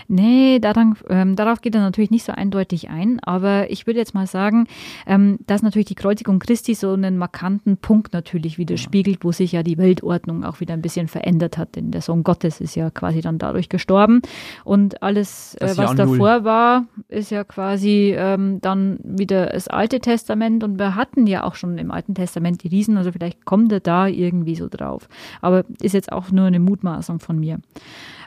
[0.08, 3.20] Nee, daran, ähm, darauf geht er natürlich nicht so eindeutig ein.
[3.20, 4.66] Aber ich würde jetzt mal sagen,
[5.06, 9.24] ähm, dass natürlich die Kreuzigung Christi so einen markanten Punkt natürlich widerspiegelt, ja.
[9.24, 11.76] wo sich ja die Weltordnung auch wieder ein bisschen verändert hat.
[11.76, 14.20] Denn der Sohn Gottes ist ja quasi dann dadurch gestorben.
[14.64, 16.44] Und alles, äh, was davor Null.
[16.44, 21.54] war, ist ja quasi ähm, dann wieder das Alte Testament und wir hatten ja auch
[21.54, 25.08] schon im Alten Testament die Riesen, also vielleicht kommt er da irgendwie so drauf.
[25.40, 27.60] Aber ist jetzt auch nur eine Mutmaßung von mir.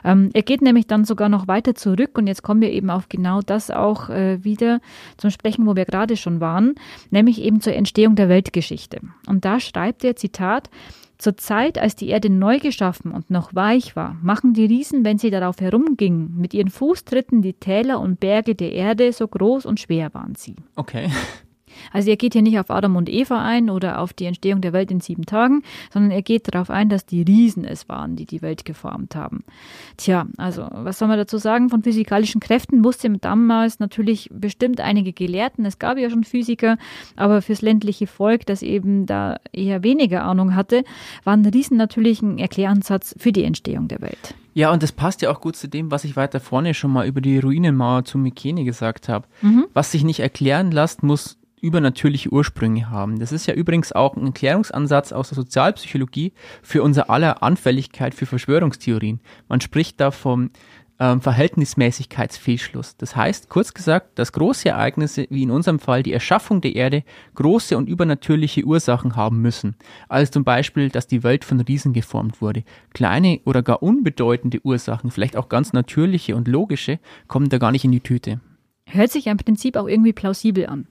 [0.04, 3.08] Ähm, er geht nämlich dann sogar noch weiter zurück und jetzt kommen wir eben auf
[3.08, 4.80] genau das auch äh, wieder
[5.16, 6.74] zum Sprechen, wo wir gerade schon waren,
[7.10, 9.00] nämlich eben zur Entstehung der Weltgeschichte.
[9.26, 10.70] Und da schreibt er, Zitat,
[11.18, 15.18] zur Zeit, als die Erde neu geschaffen und noch weich war, machen die Riesen, wenn
[15.18, 19.80] sie darauf herumgingen, mit ihren Fußtritten die Täler und Berge der Erde, so groß und
[19.80, 20.56] schwer waren sie.
[20.76, 21.08] Okay.
[21.92, 24.72] Also er geht hier nicht auf Adam und Eva ein oder auf die Entstehung der
[24.72, 25.62] Welt in sieben Tagen,
[25.92, 29.44] sondern er geht darauf ein, dass die Riesen es waren, die die Welt geformt haben.
[29.96, 31.70] Tja, also was soll man dazu sagen?
[31.70, 35.64] Von physikalischen Kräften wusste damals natürlich bestimmt einige Gelehrten.
[35.64, 36.76] Es gab ja schon Physiker,
[37.14, 40.84] aber fürs ländliche Volk, das eben da eher weniger Ahnung hatte,
[41.24, 44.34] waren Riesen natürlich ein Erkläransatz für die Entstehung der Welt.
[44.56, 47.06] Ja, und das passt ja auch gut zu dem, was ich weiter vorne schon mal
[47.06, 49.28] über die Ruinenmauer zu Mykene gesagt habe.
[49.42, 49.66] Mhm.
[49.74, 53.18] Was sich nicht erklären lässt, muss übernatürliche Ursprünge haben.
[53.18, 58.26] Das ist ja übrigens auch ein Erklärungsansatz aus der Sozialpsychologie für unser aller Anfälligkeit für
[58.26, 59.20] Verschwörungstheorien.
[59.48, 60.50] Man spricht da vom
[60.98, 62.96] ähm, Verhältnismäßigkeitsfehlschluss.
[62.96, 67.04] Das heißt, kurz gesagt, dass große Ereignisse, wie in unserem Fall die Erschaffung der Erde,
[67.34, 69.76] große und übernatürliche Ursachen haben müssen.
[70.08, 72.64] Also zum Beispiel, dass die Welt von Riesen geformt wurde.
[72.94, 77.84] Kleine oder gar unbedeutende Ursachen, vielleicht auch ganz natürliche und logische, kommen da gar nicht
[77.84, 78.40] in die Tüte.
[78.88, 80.86] Hört sich im Prinzip auch irgendwie plausibel an.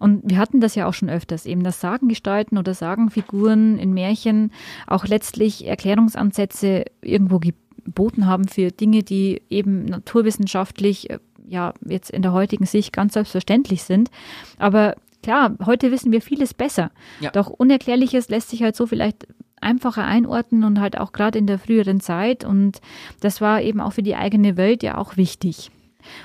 [0.00, 4.50] Und wir hatten das ja auch schon öfters, eben dass Sagengestalten oder Sagenfiguren in Märchen
[4.88, 12.22] auch letztlich Erklärungsansätze irgendwo geboten haben für Dinge, die eben naturwissenschaftlich äh, ja jetzt in
[12.22, 14.10] der heutigen Sicht ganz selbstverständlich sind.
[14.58, 16.90] Aber klar, heute wissen wir vieles besser.
[17.20, 17.30] Ja.
[17.30, 19.28] Doch Unerklärliches lässt sich halt so vielleicht
[19.60, 22.44] einfacher einordnen und halt auch gerade in der früheren Zeit.
[22.44, 22.80] Und
[23.20, 25.70] das war eben auch für die eigene Welt ja auch wichtig.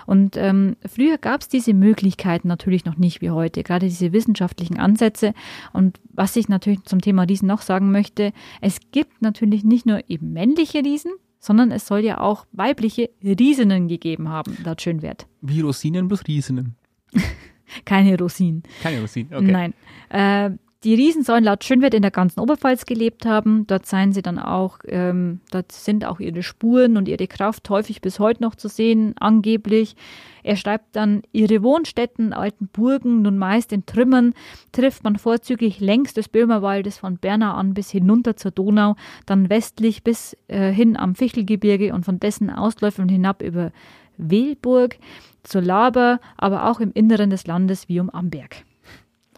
[0.05, 4.79] Und ähm, früher gab es diese Möglichkeiten natürlich noch nicht wie heute, gerade diese wissenschaftlichen
[4.79, 5.33] Ansätze.
[5.73, 10.09] Und was ich natürlich zum Thema Riesen noch sagen möchte, es gibt natürlich nicht nur
[10.09, 15.27] eben männliche Riesen, sondern es soll ja auch weibliche Riesinnen gegeben haben, laut Schönwert.
[15.41, 16.75] Wie Rosinen plus Riesinnen.
[17.85, 18.63] Keine Rosinen.
[18.83, 19.51] Keine Rosinen, okay.
[19.51, 19.73] Nein.
[20.09, 20.51] Äh,
[20.83, 23.67] die Riesen sollen laut Schönwert in der ganzen Oberpfalz gelebt haben.
[23.67, 28.01] Dort seien sie dann auch, ähm, dort sind auch ihre Spuren und ihre Kraft häufig
[28.01, 29.95] bis heute noch zu sehen, angeblich.
[30.41, 34.33] Er schreibt dann, ihre Wohnstätten, alten Burgen, nun meist in Trümmern,
[34.71, 38.95] trifft man vorzüglich längs des Böhmerwaldes von Bernau an bis hinunter zur Donau,
[39.27, 43.71] dann westlich bis äh, hin am Fichelgebirge und von dessen Ausläufern hinab über
[44.17, 44.97] Wehlburg
[45.43, 48.63] zur Laber, aber auch im Inneren des Landes wie um Amberg.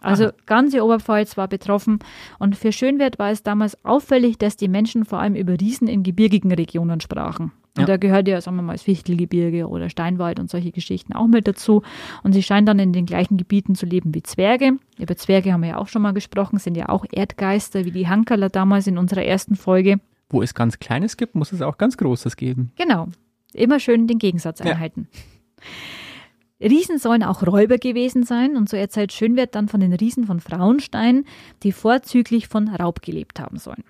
[0.04, 0.34] Also Aha.
[0.46, 1.98] ganze Oberpfalz war betroffen
[2.38, 6.02] und für Schönwert war es damals auffällig, dass die Menschen vor allem über Riesen in
[6.02, 7.52] gebirgigen Regionen sprachen.
[7.76, 7.86] Und ja.
[7.86, 11.48] da gehört ja, sagen wir mal, das Fichtelgebirge oder Steinwald und solche Geschichten auch mit
[11.48, 11.82] dazu.
[12.22, 14.78] Und sie scheinen dann in den gleichen Gebieten zu leben wie Zwerge.
[14.98, 18.06] Über Zwerge haben wir ja auch schon mal gesprochen, sind ja auch Erdgeister wie die
[18.06, 19.98] Hankerler damals in unserer ersten Folge.
[20.28, 22.70] Wo es ganz Kleines gibt, muss es auch ganz Großes geben.
[22.76, 23.08] Genau.
[23.52, 25.08] Immer schön den Gegensatz einhalten.
[25.12, 25.20] Ja.
[26.60, 30.40] Riesen sollen auch Räuber gewesen sein und so erzählt Schönwert dann von den Riesen von
[30.40, 31.24] Frauenstein,
[31.62, 33.84] die vorzüglich von Raub gelebt haben sollen.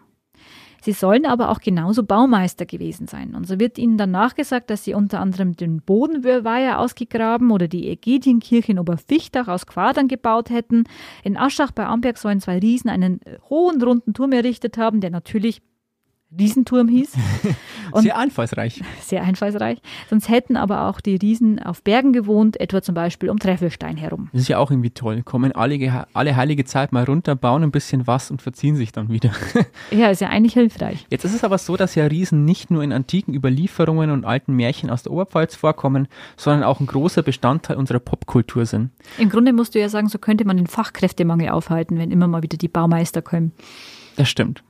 [0.84, 3.34] Sie sollen aber auch genauso Baumeister gewesen sein.
[3.34, 7.88] Und so wird ihnen dann nachgesagt, dass sie unter anderem den Bodenweiher ausgegraben oder die
[7.88, 10.84] Ägidienkirche in Oberfichtach aus Quadern gebaut hätten.
[11.22, 15.62] In Aschach bei Amberg sollen zwei Riesen einen hohen runden Turm errichtet haben, der natürlich
[16.38, 17.12] Riesenturm hieß.
[17.92, 18.82] Und sehr einfallsreich.
[19.00, 19.80] Sehr einfallsreich.
[20.10, 24.30] Sonst hätten aber auch die Riesen auf Bergen gewohnt, etwa zum Beispiel um Treffelstein herum.
[24.32, 25.22] Das ist ja auch irgendwie toll.
[25.22, 29.10] Kommen alle, alle heilige Zeit mal runter, bauen ein bisschen was und verziehen sich dann
[29.10, 29.30] wieder.
[29.90, 31.06] ja, ist ja eigentlich hilfreich.
[31.10, 34.54] Jetzt ist es aber so, dass ja Riesen nicht nur in antiken Überlieferungen und alten
[34.54, 38.90] Märchen aus der Oberpfalz vorkommen, sondern auch ein großer Bestandteil unserer Popkultur sind.
[39.18, 42.42] Im Grunde musst du ja sagen, so könnte man den Fachkräftemangel aufhalten, wenn immer mal
[42.42, 43.52] wieder die Baumeister kommen.
[44.16, 44.62] Das stimmt.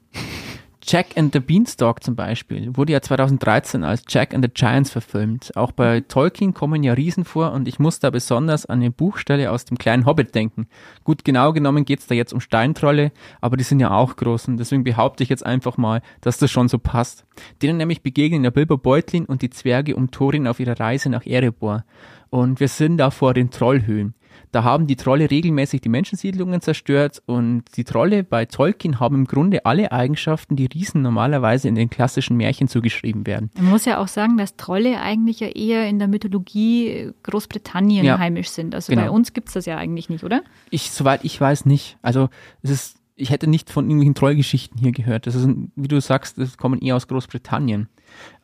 [0.86, 5.56] Jack and the Beanstalk zum Beispiel wurde ja 2013 als Jack and the Giants verfilmt.
[5.56, 9.50] Auch bei Tolkien kommen ja Riesen vor und ich muss da besonders an eine Buchstelle
[9.50, 10.66] aus dem kleinen Hobbit denken.
[11.02, 14.58] Gut, genau genommen geht's da jetzt um Steintrolle, aber die sind ja auch groß und
[14.58, 17.24] deswegen behaupte ich jetzt einfach mal, dass das schon so passt.
[17.62, 21.24] Denen nämlich begegnen ja Bilbo Beutlin und die Zwerge um Thorin auf ihrer Reise nach
[21.24, 21.84] Erebor.
[22.28, 24.14] Und wir sind da vor den Trollhöhen.
[24.54, 29.24] Da haben die Trolle regelmäßig die Menschensiedlungen zerstört und die Trolle bei Tolkien haben im
[29.24, 33.50] Grunde alle Eigenschaften, die Riesen normalerweise in den klassischen Märchen zugeschrieben werden.
[33.56, 38.20] Man muss ja auch sagen, dass Trolle eigentlich ja eher in der Mythologie Großbritannien ja,
[38.20, 38.76] heimisch sind.
[38.76, 39.06] Also genau.
[39.06, 40.44] bei uns gibt es das ja eigentlich nicht, oder?
[40.70, 41.98] Ich, soweit ich weiß, nicht.
[42.00, 42.28] Also
[42.62, 45.26] es ist ich hätte nicht von irgendwelchen Trollgeschichten hier gehört.
[45.26, 47.88] Das ist, wie du sagst, das kommen eher aus Großbritannien.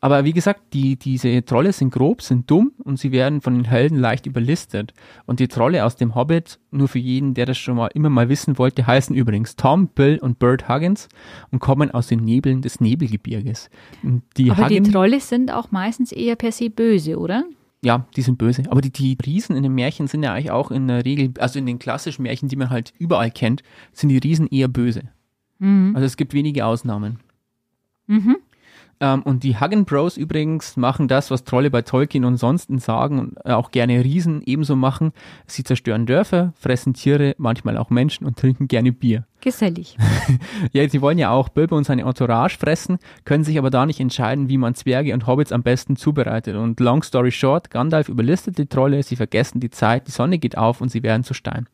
[0.00, 3.64] Aber wie gesagt, die, diese Trolle sind grob, sind dumm und sie werden von den
[3.64, 4.94] Helden leicht überlistet.
[5.26, 8.28] Und die Trolle aus dem Hobbit, nur für jeden, der das schon mal immer mal
[8.28, 11.08] wissen wollte, heißen übrigens Tom, Bill und Bert Huggins
[11.50, 13.68] und kommen aus den Nebeln des Nebelgebirges.
[14.36, 17.44] Die Aber Huggin die Trolle sind auch meistens eher per se böse, oder?
[17.82, 18.64] Ja, die sind böse.
[18.68, 21.58] Aber die, die Riesen in den Märchen sind ja eigentlich auch in der Regel, also
[21.58, 25.02] in den klassischen Märchen, die man halt überall kennt, sind die Riesen eher böse.
[25.58, 25.92] Mhm.
[25.94, 27.20] Also es gibt wenige Ausnahmen.
[28.06, 28.36] Mhm.
[29.00, 33.18] Ähm, und die Hagen Bros übrigens machen das, was Trolle bei Tolkien und sonst sagen
[33.18, 35.12] und äh, auch gerne Riesen ebenso machen.
[35.46, 39.26] Sie zerstören Dörfer, fressen Tiere, manchmal auch Menschen und trinken gerne Bier.
[39.40, 39.96] Gesellig.
[40.72, 44.00] ja, sie wollen ja auch Bilbo und seine Entourage fressen, können sich aber da nicht
[44.00, 46.56] entscheiden, wie man Zwerge und Hobbits am besten zubereitet.
[46.56, 50.58] Und long story short, Gandalf überlistet die Trolle, sie vergessen die Zeit, die Sonne geht
[50.58, 51.68] auf und sie werden zu Stein.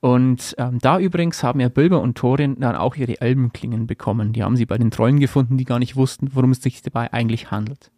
[0.00, 4.32] Und ähm, da übrigens haben ja Bilbo und Thorin dann auch ihre Elbenklingen bekommen.
[4.32, 7.12] Die haben sie bei den Trollen gefunden, die gar nicht wussten, worum es sich dabei
[7.12, 7.90] eigentlich handelt.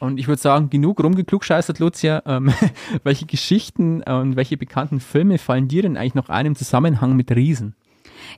[0.00, 2.22] Und ich würde sagen, genug rumgeklugscheißert, Lucia.
[2.26, 2.52] Ähm,
[3.04, 7.30] welche Geschichten und welche bekannten Filme fallen dir denn eigentlich noch ein im Zusammenhang mit
[7.30, 7.74] Riesen?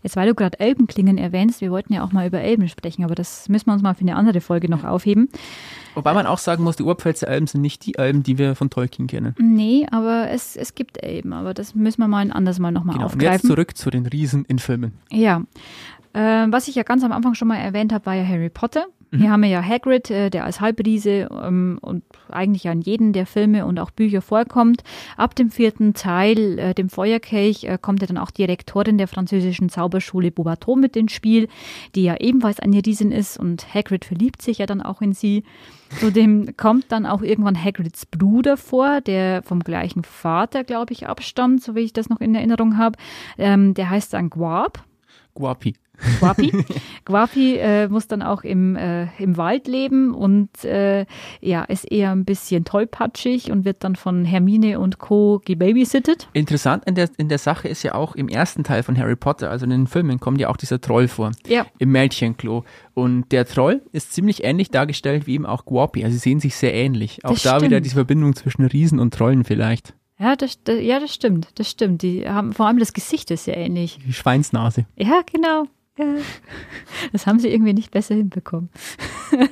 [0.03, 3.15] Jetzt, weil du gerade Elbenklingen erwähnst, wir wollten ja auch mal über Elben sprechen, aber
[3.15, 5.29] das müssen wir uns mal für eine andere Folge noch aufheben.
[5.95, 8.71] Wobei man auch sagen muss, die Oberpfälzer Elben sind nicht die Elben, die wir von
[8.71, 9.35] Tolkien kennen.
[9.39, 12.95] Nee, aber es, es gibt Elben, aber das müssen wir mal ein anderes Mal nochmal
[12.95, 13.27] genau, aufgreifen.
[13.27, 14.93] Und jetzt zurück zu den Riesen in Filmen.
[15.11, 15.43] Ja,
[16.13, 18.87] äh, was ich ja ganz am Anfang schon mal erwähnt habe, war ja Harry Potter.
[19.11, 19.19] Mhm.
[19.19, 23.13] Hier haben wir ja Hagrid, äh, der als Halbriese ähm, und eigentlich ja in jedem
[23.13, 24.83] der Filme und auch Bücher vorkommt.
[25.17, 29.09] Ab dem vierten Teil, äh, dem Feuerkelch, äh, kommt ja dann auch die Rektorin der
[29.09, 31.49] französischen Zauberschule Bobato mit ins Spiel,
[31.95, 35.45] die ja ebenfalls eine Riesin ist und Hagrid verliebt sich ja dann auch in sie.
[35.99, 41.63] Zudem kommt dann auch irgendwann Hagrids Bruder vor, der vom gleichen Vater, glaube ich, abstammt,
[41.65, 42.97] so wie ich das noch in Erinnerung habe.
[43.39, 44.85] Ähm, der heißt dann Guap.
[45.35, 45.75] Guapi.
[46.19, 46.53] Guapi.
[47.05, 51.07] Guapi äh, muss dann auch im, äh, im Wald leben und äh,
[51.41, 55.41] ja, ist eher ein bisschen tollpatschig und wird dann von Hermine und Co.
[55.45, 56.29] gebabysittet.
[56.33, 59.51] Interessant in der, in der Sache ist ja auch im ersten Teil von Harry Potter,
[59.51, 61.33] also in den Filmen, kommt ja auch dieser Troll vor.
[61.47, 61.67] Ja.
[61.79, 62.65] Im Mädchenklo.
[62.95, 66.05] Und der Troll ist ziemlich ähnlich dargestellt wie eben auch Guapi.
[66.05, 67.25] Also sie sehen sich sehr ähnlich.
[67.25, 67.63] Auch das da stimmt.
[67.65, 69.95] wieder diese Verbindung zwischen Riesen und Trollen vielleicht.
[70.19, 72.03] Ja das, das, ja, das stimmt, das stimmt.
[72.03, 73.99] Die haben vor allem das Gesicht ist sehr ähnlich.
[74.07, 74.85] Die Schweinsnase.
[74.97, 75.65] Ja, genau.
[77.13, 78.69] Das haben sie irgendwie nicht besser hinbekommen.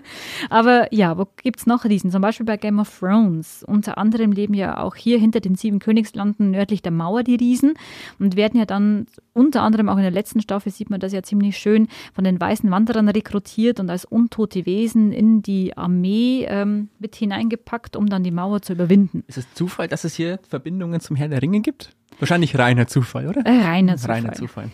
[0.51, 2.11] Aber ja, wo gibt es noch Riesen?
[2.11, 3.65] Zum Beispiel bei Game of Thrones.
[3.67, 7.75] Unter anderem leben ja auch hier hinter den sieben Königslanden nördlich der Mauer die Riesen
[8.19, 11.23] und werden ja dann unter anderem auch in der letzten Staffel sieht man das ja
[11.23, 16.89] ziemlich schön von den weißen Wanderern rekrutiert und als untote Wesen in die Armee ähm,
[16.99, 19.25] mit hineingepackt, um dann die Mauer zu überwinden.
[19.27, 21.91] Ist es Zufall, dass es hier Verbindungen zum Herrn der Ringe gibt?
[22.19, 23.43] Wahrscheinlich reiner Zufall, oder?
[23.47, 24.17] Äh, reiner Zufall.
[24.17, 24.71] Reiner Zufall.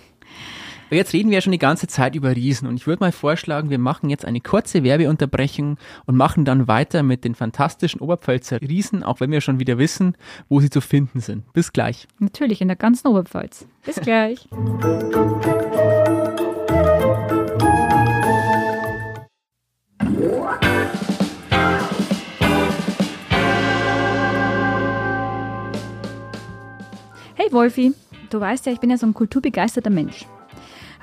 [0.94, 3.68] Jetzt reden wir ja schon die ganze Zeit über Riesen und ich würde mal vorschlagen,
[3.68, 5.76] wir machen jetzt eine kurze Werbeunterbrechung
[6.07, 10.16] und machen dann weiter mit den fantastischen Oberpfälzer Riesen, auch wenn wir schon wieder wissen,
[10.48, 11.52] wo sie zu finden sind.
[11.52, 12.07] Bis gleich.
[12.20, 13.66] Natürlich, in der ganzen Oberpfalz.
[13.85, 14.48] Bis gleich.
[27.37, 27.92] Hey Wolfi,
[28.30, 30.24] du weißt ja, ich bin ja so ein kulturbegeisterter Mensch.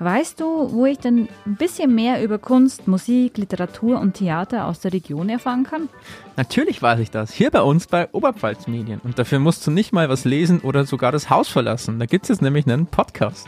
[0.04, 4.80] Weißt du, wo ich denn ein bisschen mehr über Kunst, Musik, Literatur und Theater aus
[4.80, 5.90] der Region erfahren kann?
[6.38, 7.32] Natürlich weiß ich das.
[7.32, 9.00] Hier bei uns bei Oberpfalz Medien.
[9.04, 12.00] Und dafür musst du nicht mal was lesen oder sogar das Haus verlassen.
[12.00, 13.48] Da gibt es jetzt nämlich einen Podcast.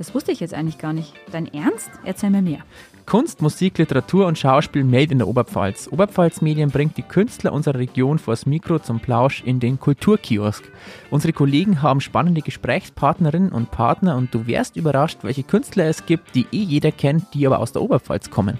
[0.00, 1.12] Das wusste ich jetzt eigentlich gar nicht.
[1.30, 1.90] Dein Ernst?
[2.06, 2.60] Erzähl mir mehr.
[3.04, 5.90] Kunst, Musik, Literatur und Schauspiel made in der Oberpfalz.
[5.92, 10.72] Oberpfalz Medien bringt die Künstler unserer Region vors Mikro zum Plausch in den Kulturkiosk.
[11.10, 16.34] Unsere Kollegen haben spannende Gesprächspartnerinnen und Partner und du wärst überrascht, welche Künstler es gibt,
[16.34, 18.58] die eh jeder kennt, die aber aus der Oberpfalz kommen.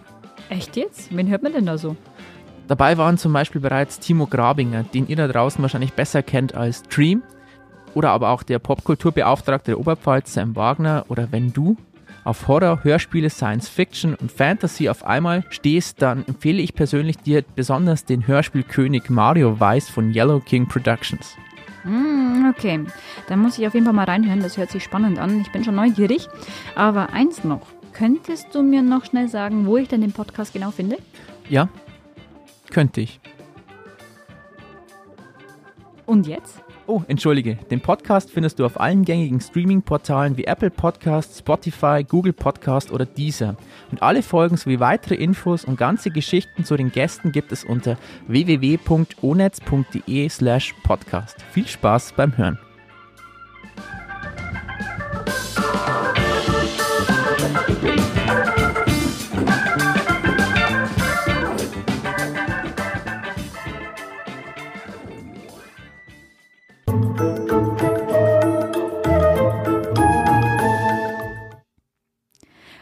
[0.50, 1.09] Echt jetzt?
[1.16, 1.96] Wen hört man denn da so?
[2.68, 6.83] Dabei waren zum Beispiel bereits Timo Grabinger, den ihr da draußen wahrscheinlich besser kennt als
[6.83, 7.22] Dream,
[7.94, 11.76] oder aber auch der Popkulturbeauftragte der Oberpfalz Sam Wagner oder Wenn du,
[12.24, 17.42] auf Horror, Hörspiele, Science Fiction und Fantasy auf einmal stehst, dann empfehle ich persönlich dir
[17.55, 21.37] besonders den Hörspielkönig Mario Weiss von Yellow King Productions.
[21.85, 22.81] Mm, okay,
[23.29, 25.40] dann muss ich auf jeden Fall mal reinhören, das hört sich spannend an.
[25.40, 26.29] Ich bin schon neugierig.
[26.74, 30.70] Aber eins noch, könntest du mir noch schnell sagen, wo ich denn den Podcast genau
[30.70, 30.98] finde?
[31.48, 31.68] Ja,
[32.70, 33.20] könnte ich.
[36.07, 36.62] Und jetzt?
[36.90, 37.55] Oh, entschuldige.
[37.70, 43.07] Den Podcast findest du auf allen gängigen Streaming-Portalen wie Apple Podcasts, Spotify, Google Podcast oder
[43.07, 43.55] Deezer.
[43.92, 47.96] Und alle Folgen sowie weitere Infos und ganze Geschichten zu den Gästen gibt es unter
[48.26, 51.37] www.onetz.de slash podcast.
[51.53, 52.59] Viel Spaß beim Hören.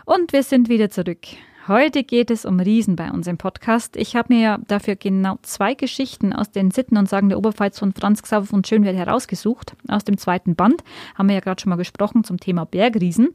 [0.08, 1.18] Und wir sind wieder zurück.
[1.66, 3.94] Heute geht es um Riesen bei uns im Podcast.
[3.94, 7.92] Ich habe mir dafür genau zwei Geschichten aus den Sitten und Sagen der Oberpfalz von
[7.92, 9.76] Franz Xaver von Schönwert herausgesucht.
[9.86, 10.82] Aus dem zweiten Band
[11.14, 13.28] haben wir ja gerade schon mal gesprochen zum Thema Bergriesen.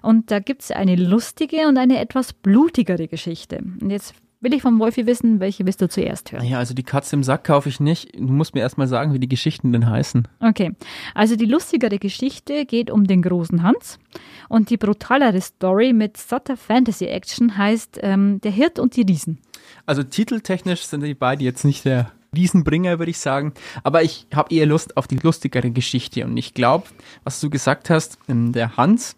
[0.00, 3.58] Und da gibt es eine lustige und eine etwas blutigere Geschichte.
[3.58, 6.42] Und jetzt will ich vom Wolfi wissen, welche willst du zuerst hören?
[6.42, 8.14] Naja, also die Katze im Sack kaufe ich nicht.
[8.14, 10.28] Du musst mir erstmal sagen, wie die Geschichten denn heißen.
[10.40, 10.72] Okay,
[11.14, 13.98] also die lustigere Geschichte geht um den großen Hans
[14.48, 19.38] und die brutalere Story mit satter Fantasy-Action heißt ähm, Der Hirt und die Riesen.
[19.84, 23.52] Also titeltechnisch sind die beiden jetzt nicht der Riesenbringer, würde ich sagen.
[23.82, 26.24] Aber ich habe eher Lust auf die lustigere Geschichte.
[26.24, 26.86] Und ich glaube,
[27.24, 29.16] was du gesagt hast, ähm, der Hans,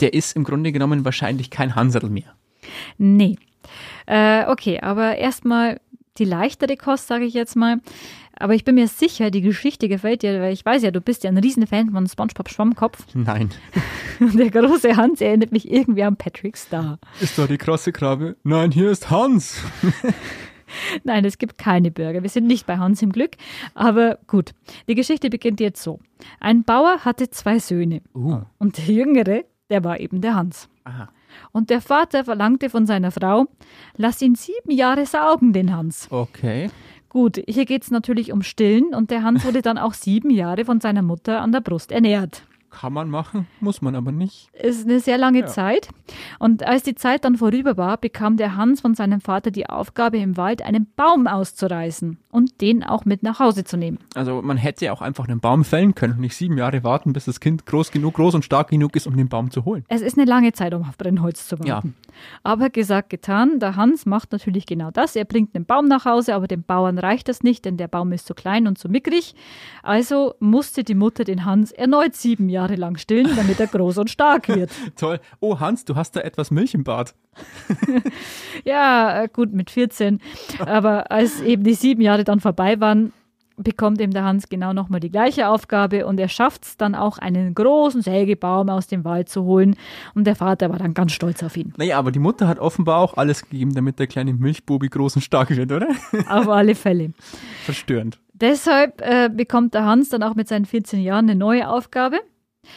[0.00, 2.34] der ist im Grunde genommen wahrscheinlich kein Hansel mehr.
[2.98, 3.36] Nee.
[4.06, 5.80] Äh, okay, aber erstmal
[6.18, 7.80] die leichtere Kost, sage ich jetzt mal.
[8.40, 11.24] Aber ich bin mir sicher, die Geschichte gefällt dir, weil ich weiß ja, du bist
[11.24, 13.04] ja ein Riesenfan von SpongeBob Schwammkopf.
[13.14, 13.50] Nein.
[14.20, 16.98] Der große Hans erinnert mich irgendwie an Patrick Star.
[17.20, 18.36] Ist da die krasse Krabbe?
[18.44, 19.62] Nein, hier ist Hans.
[21.04, 22.22] Nein, es gibt keine Bürger.
[22.22, 23.32] Wir sind nicht bei Hans im Glück.
[23.74, 24.54] Aber gut,
[24.88, 25.98] die Geschichte beginnt jetzt so.
[26.40, 28.02] Ein Bauer hatte zwei Söhne.
[28.14, 28.42] Uh.
[28.58, 30.68] Und der Jüngere, der war eben der Hans.
[30.84, 31.08] Aha.
[31.52, 33.46] Und der Vater verlangte von seiner Frau,
[33.96, 36.08] lass ihn sieben Jahre saugen, den Hans.
[36.10, 36.70] Okay.
[37.08, 40.64] Gut, hier geht es natürlich um Stillen und der Hans wurde dann auch sieben Jahre
[40.64, 42.42] von seiner Mutter an der Brust ernährt.
[42.70, 44.50] Kann man machen, muss man aber nicht.
[44.52, 45.46] Ist eine sehr lange Ja.
[45.46, 45.88] Zeit.
[46.38, 50.18] Und als die Zeit dann vorüber war, bekam der Hans von seinem Vater die Aufgabe,
[50.18, 53.98] im Wald einen Baum auszureißen und den auch mit nach Hause zu nehmen.
[54.14, 57.12] Also man hätte ja auch einfach einen Baum fällen können und nicht sieben Jahre warten,
[57.12, 59.84] bis das Kind groß genug, groß und stark genug ist, um den Baum zu holen.
[59.88, 61.94] Es ist eine lange Zeit, um auf Brennholz zu warten.
[62.42, 63.60] Aber gesagt, getan.
[63.60, 65.16] Der Hans macht natürlich genau das.
[65.16, 68.12] Er bringt den Baum nach Hause, aber dem Bauern reicht das nicht, denn der Baum
[68.12, 69.34] ist zu klein und zu mickrig.
[69.82, 74.10] Also musste die Mutter den Hans erneut sieben Jahre lang stillen, damit er groß und
[74.10, 74.70] stark wird.
[74.96, 75.20] Toll.
[75.40, 77.14] Oh Hans, du hast da etwas Milch im Bad.
[78.64, 80.20] Ja, äh, gut, mit 14.
[80.58, 83.12] Aber als eben die sieben Jahre dann vorbei waren,
[83.56, 87.18] bekommt eben der Hans genau nochmal die gleiche Aufgabe und er schafft es dann auch,
[87.18, 89.76] einen großen Sägebaum aus dem Wald zu holen.
[90.14, 91.72] Und der Vater war dann ganz stolz auf ihn.
[91.76, 95.22] Naja, aber die Mutter hat offenbar auch alles gegeben, damit der kleine Milchbubi groß und
[95.22, 95.88] stark wird, oder?
[96.28, 97.12] Auf alle Fälle.
[97.64, 98.20] Verstörend.
[98.32, 102.20] Deshalb äh, bekommt der Hans dann auch mit seinen 14 Jahren eine neue Aufgabe.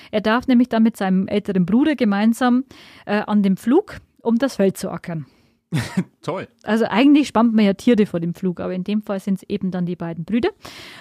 [0.10, 2.64] Er darf nämlich dann mit seinem älteren Bruder gemeinsam
[3.06, 5.26] äh, an dem Flug um das Feld zu ackern.
[6.22, 6.48] Toll.
[6.64, 9.44] Also eigentlich spannt man ja Tiere vor dem Flug, aber in dem Fall sind es
[9.50, 10.50] eben dann die beiden Brüder.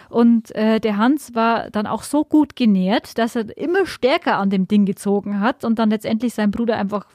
[0.08, 4.50] Und äh, der Hans war dann auch so gut genährt, dass er immer stärker an
[4.50, 7.06] dem Ding gezogen hat und dann letztendlich seinen Bruder einfach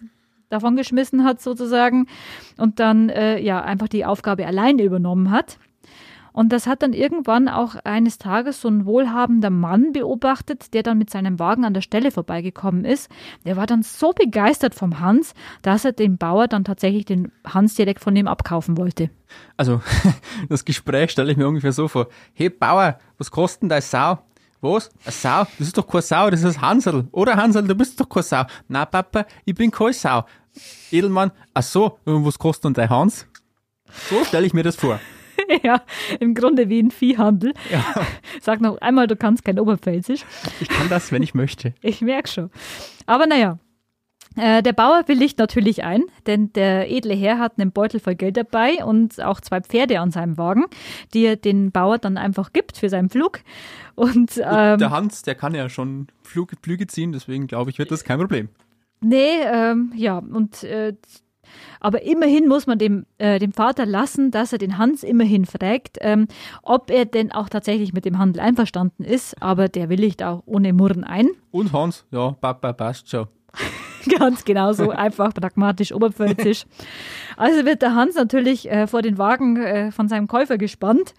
[0.49, 2.07] davon geschmissen hat sozusagen
[2.57, 5.57] und dann äh, ja einfach die Aufgabe allein übernommen hat.
[6.35, 10.97] Und das hat dann irgendwann auch eines Tages so ein wohlhabender Mann beobachtet, der dann
[10.97, 13.09] mit seinem Wagen an der Stelle vorbeigekommen ist.
[13.45, 17.75] Der war dann so begeistert vom Hans, dass er dem Bauer dann tatsächlich den Hans
[17.75, 19.09] direkt von ihm abkaufen wollte.
[19.55, 19.81] Also,
[20.49, 22.09] das Gespräch stelle ich mir ungefähr so vor.
[22.33, 24.19] Hey Bauer, was kostet denn deine Sau?
[24.59, 24.89] Was?
[25.05, 25.47] Eine Sau?
[25.57, 27.07] Das ist doch keine Sau, das ist Hansel.
[27.13, 28.43] Oder Hansel, du bist doch keine Sau.
[28.67, 30.25] Na Papa, ich bin keine Sau.
[30.91, 33.25] Edelmann, ach so, was kostet denn dein Hans?
[34.09, 34.99] So stelle ich mir das vor.
[35.63, 35.81] ja,
[36.19, 37.53] im Grunde wie ein Viehhandel.
[37.71, 37.83] Ja,
[38.41, 40.21] Sag noch einmal, du kannst kein Oberpfälzisch.
[40.59, 41.73] ich kann das, wenn ich möchte.
[41.81, 42.49] Ich merke schon.
[43.05, 43.59] Aber naja,
[44.35, 48.37] äh, der Bauer willigt natürlich ein, denn der edle Herr hat einen Beutel voll Geld
[48.37, 50.65] dabei und auch zwei Pferde an seinem Wagen,
[51.13, 53.39] die er den Bauer dann einfach gibt für seinen Flug.
[53.93, 57.91] Und ähm, der Hans, der kann ja schon Flug, Flüge ziehen, deswegen glaube ich, wird
[57.91, 58.49] das kein Problem.
[58.99, 60.93] Nee, ähm, ja, und äh,
[61.79, 65.97] aber immerhin muss man dem, äh, dem Vater lassen, dass er den Hans immerhin fragt,
[66.01, 66.27] ähm,
[66.63, 69.41] ob er denn auch tatsächlich mit dem Handel einverstanden ist.
[69.41, 71.29] Aber der willigt auch ohne Murren ein.
[71.51, 73.27] Und Hans, ja, Papa passt schon.
[74.19, 76.65] Ganz genau so, einfach pragmatisch, oberpfälzisch.
[77.37, 81.13] Also wird der Hans natürlich äh, vor den Wagen äh, von seinem Käufer gespannt.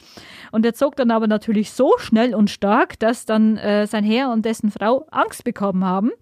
[0.52, 4.30] Und er zog dann aber natürlich so schnell und stark, dass dann äh, sein Herr
[4.30, 6.12] und dessen Frau Angst bekommen haben.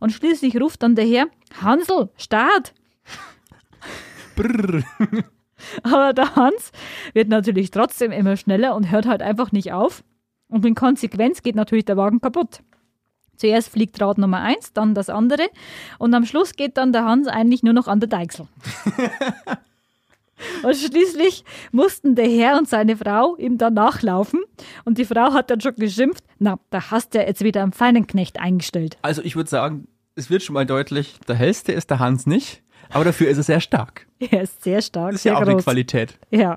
[0.00, 1.26] Und schließlich ruft dann der Herr,
[1.62, 2.74] Hansel, Start!
[4.36, 4.82] Brrr.
[5.82, 6.70] Aber der Hans
[7.14, 10.04] wird natürlich trotzdem immer schneller und hört halt einfach nicht auf.
[10.48, 12.60] Und in Konsequenz geht natürlich der Wagen kaputt.
[13.36, 15.48] Zuerst fliegt Rad Nummer eins, dann das andere.
[15.98, 18.48] Und am Schluss geht dann der Hans eigentlich nur noch an der Deichsel.
[20.64, 24.40] und schließlich mussten der Herr und seine Frau ihm dann nachlaufen.
[24.84, 27.72] Und die Frau hat dann schon geschimpft, na, da hast du ja jetzt wieder einen
[27.72, 28.98] feinen Knecht eingestellt.
[29.02, 29.86] Also ich würde sagen,
[30.16, 33.42] es wird schon mal deutlich, der hellste ist der Hans nicht, aber dafür ist er
[33.42, 34.06] sehr stark.
[34.30, 35.64] Er ist sehr stark, Das ist sehr ja auch eine groß.
[35.64, 36.18] Qualität.
[36.30, 36.56] Ja.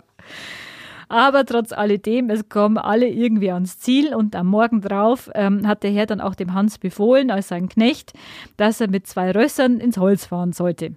[1.10, 5.84] Aber trotz alledem, es kommen alle irgendwie ans Ziel und am Morgen drauf ähm, hat
[5.84, 8.14] der Herr dann auch dem Hans befohlen, als sein Knecht,
[8.56, 10.96] dass er mit zwei Rössern ins Holz fahren sollte.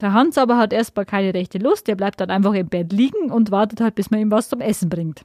[0.00, 3.30] Der Hans aber hat erstmal keine rechte Lust, der bleibt dann einfach im Bett liegen
[3.30, 5.24] und wartet halt, bis man ihm was zum Essen bringt.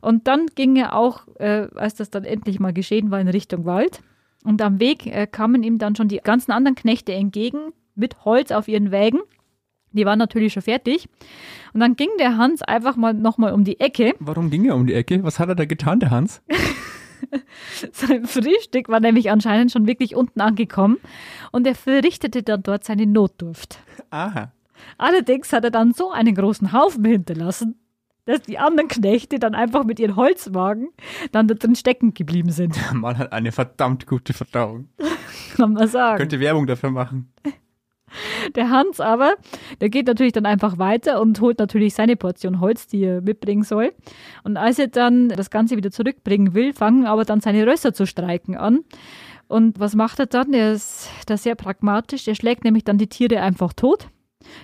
[0.00, 3.66] Und dann ging er auch, äh, als das dann endlich mal geschehen war, in Richtung
[3.66, 4.00] Wald.
[4.42, 8.50] Und am Weg äh, kamen ihm dann schon die ganzen anderen Knechte entgegen mit Holz
[8.50, 9.20] auf ihren Wägen.
[9.92, 11.08] Die waren natürlich schon fertig.
[11.72, 14.14] Und dann ging der Hans einfach mal nochmal um die Ecke.
[14.18, 15.22] Warum ging er um die Ecke?
[15.22, 16.42] Was hat er da getan, der Hans?
[17.92, 20.98] Sein Frühstück war nämlich anscheinend schon wirklich unten angekommen
[21.52, 23.78] und er verrichtete dann dort seine Notdurft.
[24.10, 24.52] Aha.
[24.98, 27.76] Allerdings hat er dann so einen großen Haufen hinterlassen,
[28.26, 30.88] dass die anderen Knechte dann einfach mit ihren Holzwagen
[31.32, 32.76] dann da drin stecken geblieben sind.
[32.90, 34.88] Der Mann hat eine verdammt gute Verdauung.
[35.56, 36.18] Kann man sagen.
[36.18, 37.32] Könnte Werbung dafür machen.
[38.54, 39.34] Der Hans aber,
[39.80, 43.62] der geht natürlich dann einfach weiter und holt natürlich seine Portion Holz, die er mitbringen
[43.62, 43.92] soll.
[44.42, 48.06] Und als er dann das Ganze wieder zurückbringen will, fangen aber dann seine Rösser zu
[48.06, 48.80] streiken an.
[49.48, 50.52] Und was macht er dann?
[50.52, 52.26] Er ist da sehr pragmatisch.
[52.28, 54.08] Er schlägt nämlich dann die Tiere einfach tot,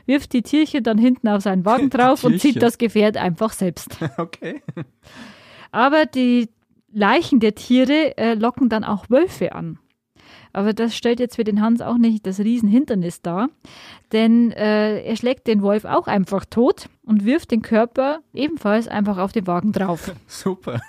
[0.06, 3.98] wirft die Tierchen dann hinten auf seinen Wagen drauf und zieht das Gefährt einfach selbst.
[4.16, 4.62] Okay.
[5.72, 6.48] Aber die
[6.92, 9.78] Leichen der Tiere äh, locken dann auch Wölfe an.
[10.52, 13.48] Aber das stellt jetzt für den Hans auch nicht das Riesenhindernis dar,
[14.12, 19.18] denn äh, er schlägt den Wolf auch einfach tot und wirft den Körper ebenfalls einfach
[19.18, 20.12] auf den Wagen drauf.
[20.26, 20.80] Super.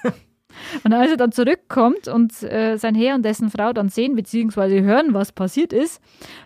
[0.83, 4.81] Und als er dann zurückkommt und äh, sein Herr und dessen Frau dann sehen bzw.
[4.81, 6.01] hören, was passiert ist,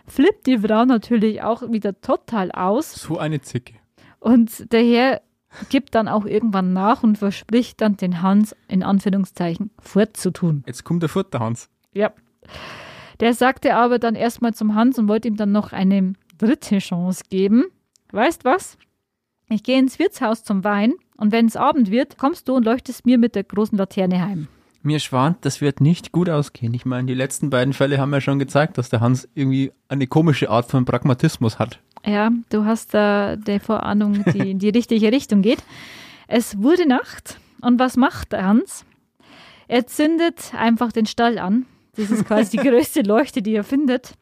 [0.06, 2.92] flippt die Frau natürlich auch wieder total aus.
[2.92, 3.74] So eine Zicke.
[4.20, 5.20] Und der Herr
[5.68, 10.64] gibt dann auch irgendwann nach und verspricht dann den Hans in Anführungszeichen fortzutun.
[10.66, 11.70] Jetzt kommt der Futter Hans.
[11.92, 12.12] Ja.
[13.20, 17.24] Der sagte aber dann erstmal zum Hans und wollte ihm dann noch eine dritte Chance
[17.30, 17.64] geben.
[18.12, 18.76] Weißt was?
[19.48, 23.06] Ich gehe ins Wirtshaus zum Wein und wenn es Abend wird, kommst du und leuchtest
[23.06, 24.48] mir mit der großen Laterne heim.
[24.82, 26.74] Mir schwant, das wird nicht gut ausgehen.
[26.74, 30.06] Ich meine, die letzten beiden Fälle haben ja schon gezeigt, dass der Hans irgendwie eine
[30.06, 31.80] komische Art von Pragmatismus hat.
[32.04, 35.62] Ja, du hast da der Vorahnung, die in die richtige Richtung geht.
[36.28, 38.84] Es wurde Nacht und was macht der Hans?
[39.66, 41.66] Er zündet einfach den Stall an
[41.96, 44.14] das ist quasi die größte Leuchte, die er findet.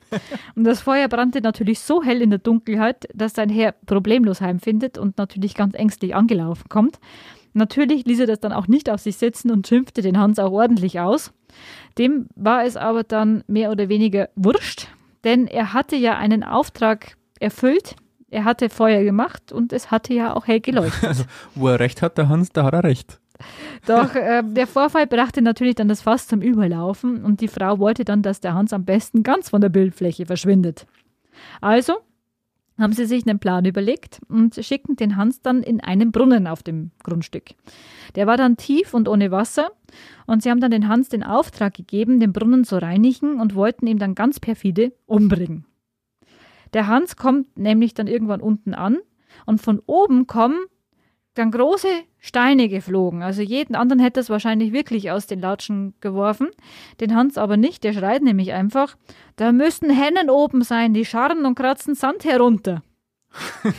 [0.54, 4.98] Und das Feuer brannte natürlich so hell in der Dunkelheit, dass sein Herr problemlos heimfindet
[4.98, 6.98] und natürlich ganz ängstlich angelaufen kommt.
[7.52, 10.50] Natürlich ließ er das dann auch nicht auf sich sitzen und schimpfte den Hans auch
[10.50, 11.32] ordentlich aus.
[11.98, 14.88] Dem war es aber dann mehr oder weniger wurscht,
[15.22, 17.94] denn er hatte ja einen Auftrag erfüllt.
[18.28, 21.04] Er hatte Feuer gemacht und es hatte ja auch hell geleuchtet.
[21.08, 23.20] Also, wo er recht hat, der Hans, da hat er recht.
[23.86, 28.04] Doch äh, der Vorfall brachte natürlich dann das Fass zum Überlaufen und die Frau wollte
[28.04, 30.86] dann, dass der Hans am besten ganz von der Bildfläche verschwindet.
[31.60, 31.94] Also
[32.78, 36.62] haben sie sich einen Plan überlegt und schickten den Hans dann in einen Brunnen auf
[36.62, 37.50] dem Grundstück.
[38.16, 39.70] Der war dann tief und ohne Wasser
[40.26, 43.86] und sie haben dann den Hans den Auftrag gegeben, den Brunnen zu reinigen und wollten
[43.86, 45.66] ihn dann ganz perfide umbringen.
[46.72, 48.98] Der Hans kommt nämlich dann irgendwann unten an
[49.46, 50.58] und von oben kommen
[51.34, 51.88] dann große
[52.20, 53.22] Steine geflogen.
[53.22, 56.48] Also jeden anderen hätte es wahrscheinlich wirklich aus den Latschen geworfen.
[57.00, 57.84] Den Hans aber nicht.
[57.84, 58.96] Der schreit nämlich einfach,
[59.36, 62.82] da müssten Hennen oben sein, die scharren und kratzen Sand herunter.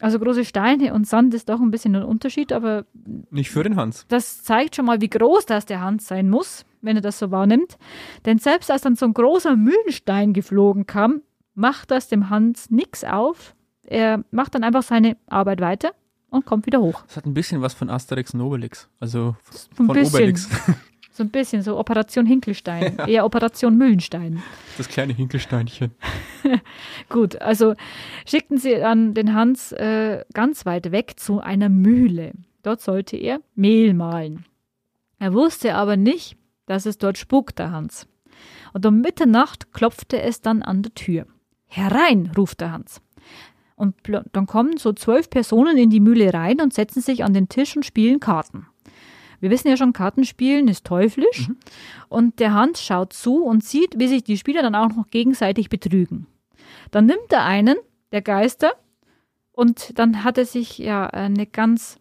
[0.00, 2.86] also große Steine und Sand ist doch ein bisschen ein Unterschied, aber.
[3.30, 4.06] Nicht für den Hans.
[4.08, 7.30] Das zeigt schon mal, wie groß das der Hans sein muss, wenn er das so
[7.30, 7.76] wahrnimmt.
[8.24, 11.20] Denn selbst als dann so ein großer Mühlenstein geflogen kam,
[11.54, 13.54] macht das dem Hans nichts auf
[13.92, 15.92] er macht dann einfach seine Arbeit weiter
[16.30, 17.02] und kommt wieder hoch.
[17.06, 18.88] Das hat ein bisschen was von Asterix und Obelix.
[18.98, 19.36] Also
[19.70, 20.14] ein von bisschen.
[20.14, 20.48] Obelix.
[21.14, 23.06] So ein bisschen, so Operation Hinkelstein, ja.
[23.06, 24.42] eher Operation Müllenstein.
[24.78, 25.90] Das kleine Hinkelsteinchen.
[27.10, 27.74] Gut, also
[28.24, 32.32] schickten sie dann den Hans äh, ganz weit weg zu einer Mühle.
[32.62, 34.46] Dort sollte er Mehl mahlen.
[35.18, 38.06] Er wusste aber nicht, dass es dort spukt, der Hans.
[38.72, 41.26] Und um Mitternacht klopfte es dann an der Tür.
[41.66, 43.01] Herein, ruft der Hans.
[43.82, 43.96] Und
[44.30, 47.74] dann kommen so zwölf Personen in die Mühle rein und setzen sich an den Tisch
[47.74, 48.68] und spielen Karten.
[49.40, 51.48] Wir wissen ja schon, Kartenspielen ist teuflisch.
[51.48, 51.56] Mhm.
[52.08, 55.68] Und der Hans schaut zu und sieht, wie sich die Spieler dann auch noch gegenseitig
[55.68, 56.28] betrügen.
[56.92, 57.74] Dann nimmt er einen
[58.12, 58.74] der Geister
[59.50, 61.98] und dann hat er sich ja eine ganz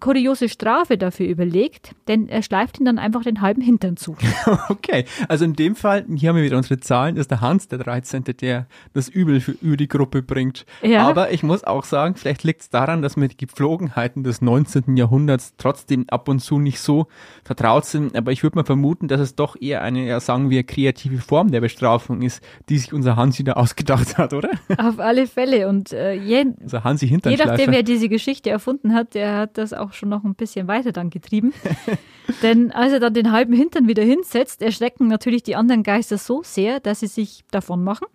[0.00, 4.16] kuriose Strafe dafür überlegt, denn er schleift ihn dann einfach den halben Hintern zu.
[4.68, 7.78] Okay, also in dem Fall, hier haben wir wieder unsere Zahlen, ist der Hans der
[7.78, 10.66] 13., der das Übel für, über die Gruppe bringt.
[10.82, 11.08] Ja.
[11.08, 14.96] Aber ich muss auch sagen, vielleicht liegt es daran, dass mir die Gepflogenheiten des 19.
[14.96, 17.06] Jahrhunderts trotzdem ab und zu nicht so
[17.44, 18.16] vertraut sind.
[18.16, 21.50] Aber ich würde mal vermuten, dass es doch eher eine, ja, sagen wir, kreative Form
[21.50, 24.50] der Bestrafung ist, die sich unser Hansi da ausgedacht hat, oder?
[24.78, 25.68] Auf alle Fälle.
[25.68, 29.72] Und äh, je, also Hansi je nachdem, wer diese Geschichte erfunden hat, der hat das
[29.72, 31.52] auch auch schon noch ein bisschen weiter dann getrieben.
[32.42, 36.42] Denn als er dann den halben Hintern wieder hinsetzt, erschrecken natürlich die anderen Geister so
[36.42, 38.06] sehr, dass sie sich davon machen.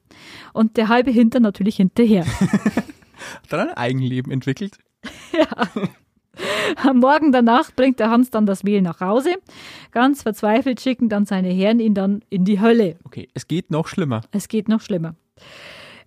[0.54, 2.26] Und der halbe Hintern natürlich hinterher.
[3.44, 4.78] Hat er ein Eigenleben entwickelt?
[5.34, 5.68] ja.
[6.76, 9.36] Am Morgen danach bringt der Hans dann das Mehl nach Hause.
[9.92, 12.98] Ganz verzweifelt schicken dann seine Herren ihn dann in die Hölle.
[13.04, 14.22] Okay, es geht noch schlimmer.
[14.32, 15.16] Es geht noch schlimmer.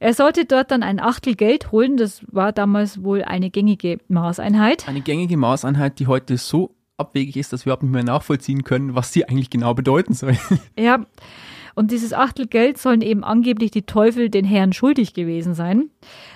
[0.00, 1.96] Er sollte dort dann ein Achtel Geld holen.
[1.96, 4.88] Das war damals wohl eine gängige Maßeinheit.
[4.88, 8.94] Eine gängige Maßeinheit, die heute so abwegig ist, dass wir überhaupt nicht mehr nachvollziehen können,
[8.94, 10.36] was sie eigentlich genau bedeuten soll.
[10.78, 11.04] Ja,
[11.74, 15.90] und dieses Achtel Geld sollen eben angeblich die Teufel den Herren schuldig gewesen sein.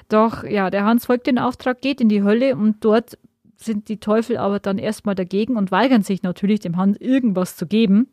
[0.08, 3.18] Doch ja, der Hans folgt den Auftrag, geht in die Hölle und dort
[3.56, 7.66] sind die Teufel aber dann erstmal dagegen und weigern sich natürlich, dem Hans irgendwas zu
[7.66, 8.08] geben.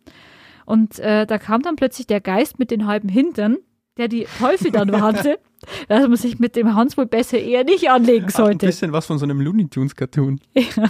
[0.66, 3.58] Und äh, da kam dann plötzlich der Geist mit den halben Hintern,
[3.98, 5.40] der die Teufel dann warnte,
[5.88, 8.54] dass man sich mit dem Hans wohl besser eher nicht anlegen sollte.
[8.56, 10.40] Hat ein bisschen was von so einem Looney Tunes Cartoon.
[10.56, 10.90] Ja.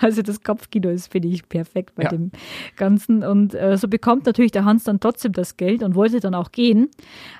[0.00, 2.10] Also das Kopfkino ist, finde ich, perfekt bei ja.
[2.10, 2.30] dem
[2.76, 3.24] Ganzen.
[3.24, 6.52] Und äh, so bekommt natürlich der Hans dann trotzdem das Geld und wollte dann auch
[6.52, 6.88] gehen.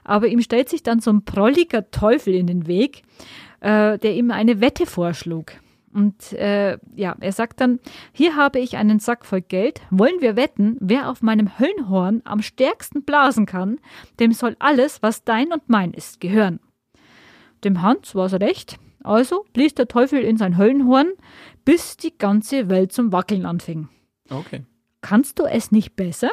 [0.02, 3.02] Aber ihm stellt sich dann so ein prolliger Teufel in den Weg,
[3.60, 5.52] äh, der ihm eine Wette vorschlug.
[5.96, 7.80] Und äh, ja, er sagt dann,
[8.12, 12.42] hier habe ich einen Sack voll Geld, wollen wir wetten, wer auf meinem Höllenhorn am
[12.42, 13.80] stärksten blasen kann,
[14.20, 16.60] dem soll alles, was dein und mein ist, gehören.
[17.64, 21.12] Dem Hans war es recht, also blies der Teufel in sein Höllenhorn,
[21.64, 23.88] bis die ganze Welt zum Wackeln anfing.
[24.28, 24.66] Okay.
[25.00, 26.32] Kannst du es nicht besser?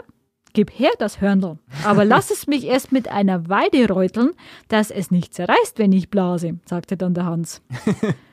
[0.52, 4.32] Gib her das Hörnl, aber lass es mich erst mit einer Weide reuteln,
[4.68, 7.62] dass es nicht zerreißt, wenn ich blase, sagte dann der Hans.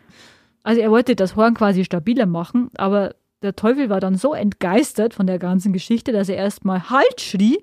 [0.63, 5.15] Also er wollte das Horn quasi stabiler machen, aber der Teufel war dann so entgeistert
[5.15, 7.59] von der ganzen Geschichte, dass er erstmal Halt schrie.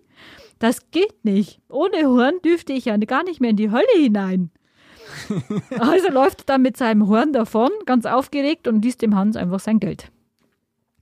[0.60, 1.62] Das geht nicht.
[1.70, 4.50] Ohne Horn dürfte ich ja gar nicht mehr in die Hölle hinein.
[5.80, 9.60] also läuft er dann mit seinem Horn davon, ganz aufgeregt und ließ dem Hans einfach
[9.60, 10.12] sein Geld.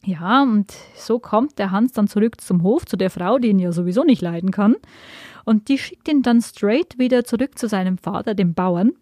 [0.03, 3.59] Ja, und so kommt der Hans dann zurück zum Hof, zu der Frau, die ihn
[3.59, 4.75] ja sowieso nicht leiden kann.
[5.45, 8.93] Und die schickt ihn dann straight wieder zurück zu seinem Vater, dem Bauern.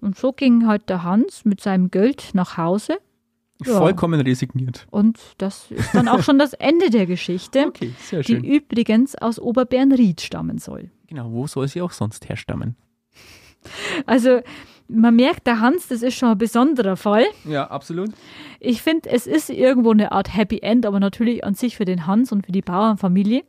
[0.00, 2.98] Und so ging halt der Hans mit seinem Geld nach Hause.
[3.64, 3.78] Ja.
[3.78, 4.86] Vollkommen resigniert.
[4.90, 7.92] Und das ist dann auch schon das Ende der Geschichte, okay,
[8.26, 10.90] die übrigens aus Oberbernried stammen soll.
[11.06, 12.76] Genau, wo soll sie auch sonst herstammen?
[14.04, 14.40] Also
[14.88, 17.24] man merkt, der Hans, das ist schon ein besonderer Fall.
[17.44, 18.10] Ja, absolut.
[18.60, 22.06] Ich finde, es ist irgendwo eine Art Happy End, aber natürlich an sich für den
[22.06, 23.44] Hans und für die Bauernfamilie.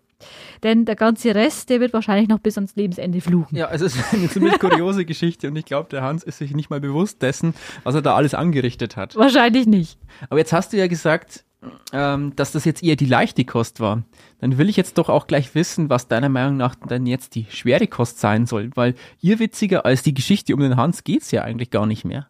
[0.63, 3.55] Denn der ganze Rest, der wird wahrscheinlich noch bis ans Lebensende fluchen.
[3.55, 6.53] Ja, also es ist eine ziemlich kuriose Geschichte und ich glaube, der Hans ist sich
[6.53, 7.53] nicht mal bewusst dessen,
[7.84, 9.15] was er da alles angerichtet hat.
[9.15, 9.99] Wahrscheinlich nicht.
[10.30, 11.45] Aber jetzt hast du ja gesagt,
[11.91, 14.03] ähm, dass das jetzt eher die leichte Kost war.
[14.39, 17.45] Dann will ich jetzt doch auch gleich wissen, was deiner Meinung nach dann jetzt die
[17.49, 21.43] schwere Kost sein soll, weil ihr witziger als die Geschichte um den Hans geht's ja
[21.43, 22.28] eigentlich gar nicht mehr.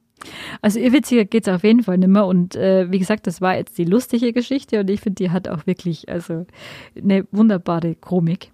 [0.62, 2.26] Also irrwitziger geht es auf jeden Fall nicht mehr.
[2.26, 5.48] Und äh, wie gesagt, das war jetzt die lustige Geschichte und ich finde, die hat
[5.48, 6.46] auch wirklich also
[6.96, 8.52] eine wunderbare Komik.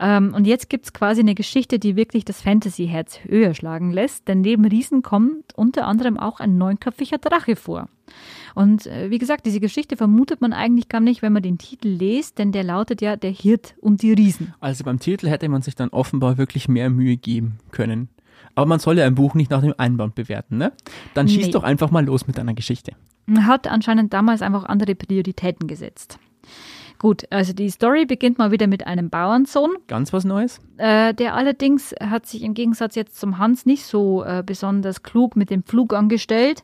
[0.00, 4.28] Ähm, und jetzt gibt es quasi eine Geschichte, die wirklich das Fantasy-Herz höher schlagen lässt,
[4.28, 7.88] denn neben Riesen kommt unter anderem auch ein neunköpfiger Drache vor.
[8.54, 11.88] Und äh, wie gesagt, diese Geschichte vermutet man eigentlich gar nicht, wenn man den Titel
[11.88, 14.54] liest, denn der lautet ja Der Hirt und die Riesen.
[14.58, 18.08] Also beim Titel hätte man sich dann offenbar wirklich mehr Mühe geben können.
[18.54, 20.72] Aber man soll ja ein Buch nicht nach dem Einband bewerten, ne?
[21.14, 21.52] Dann schieß nee.
[21.52, 22.92] doch einfach mal los mit deiner Geschichte.
[23.26, 26.18] Man hat anscheinend damals einfach andere Prioritäten gesetzt.
[27.00, 29.70] Gut, also die Story beginnt mal wieder mit einem Bauernsohn.
[29.86, 30.60] Ganz was Neues.
[30.76, 35.34] Äh, der allerdings hat sich im Gegensatz jetzt zum Hans nicht so äh, besonders klug
[35.34, 36.62] mit dem Flug angestellt.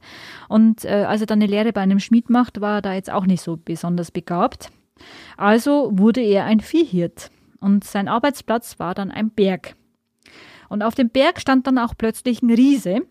[0.49, 3.11] Und äh, als er dann eine Lehre bei einem Schmied macht, war er da jetzt
[3.11, 4.71] auch nicht so besonders begabt.
[5.39, 7.31] Also wurde er ein Viehhirt.
[7.61, 9.75] Und sein Arbeitsplatz war dann ein Berg.
[10.69, 13.03] Und auf dem Berg stand dann auch plötzlich ein Riese,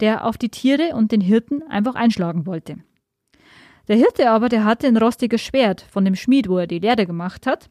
[0.00, 2.76] der auf die Tiere und den Hirten einfach einschlagen wollte.
[3.88, 7.06] Der Hirte aber, der hatte ein rostiges Schwert von dem Schmied, wo er die Lehre
[7.06, 7.68] gemacht hat.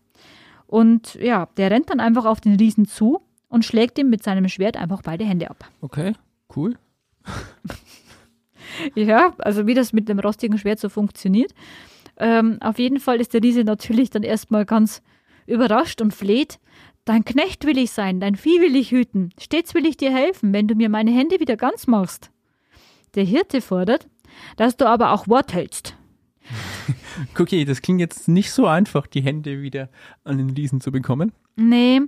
[0.67, 4.47] Und ja, der rennt dann einfach auf den Riesen zu und schlägt ihm mit seinem
[4.47, 5.69] Schwert einfach beide Hände ab.
[5.81, 6.13] Okay,
[6.55, 6.77] cool.
[8.95, 11.53] ja, also wie das mit dem rostigen Schwert so funktioniert.
[12.17, 15.01] Ähm, auf jeden Fall ist der Riese natürlich dann erstmal ganz
[15.45, 16.59] überrascht und fleht,
[17.05, 20.53] Dein Knecht will ich sein, dein Vieh will ich hüten, stets will ich dir helfen,
[20.53, 22.29] wenn du mir meine Hände wieder ganz machst.
[23.15, 24.07] Der Hirte fordert,
[24.55, 25.95] dass du aber auch Wort hältst.
[27.37, 29.89] Okay, das klingt jetzt nicht so einfach, die Hände wieder
[30.23, 31.33] an den Riesen zu bekommen.
[31.55, 32.01] Nee,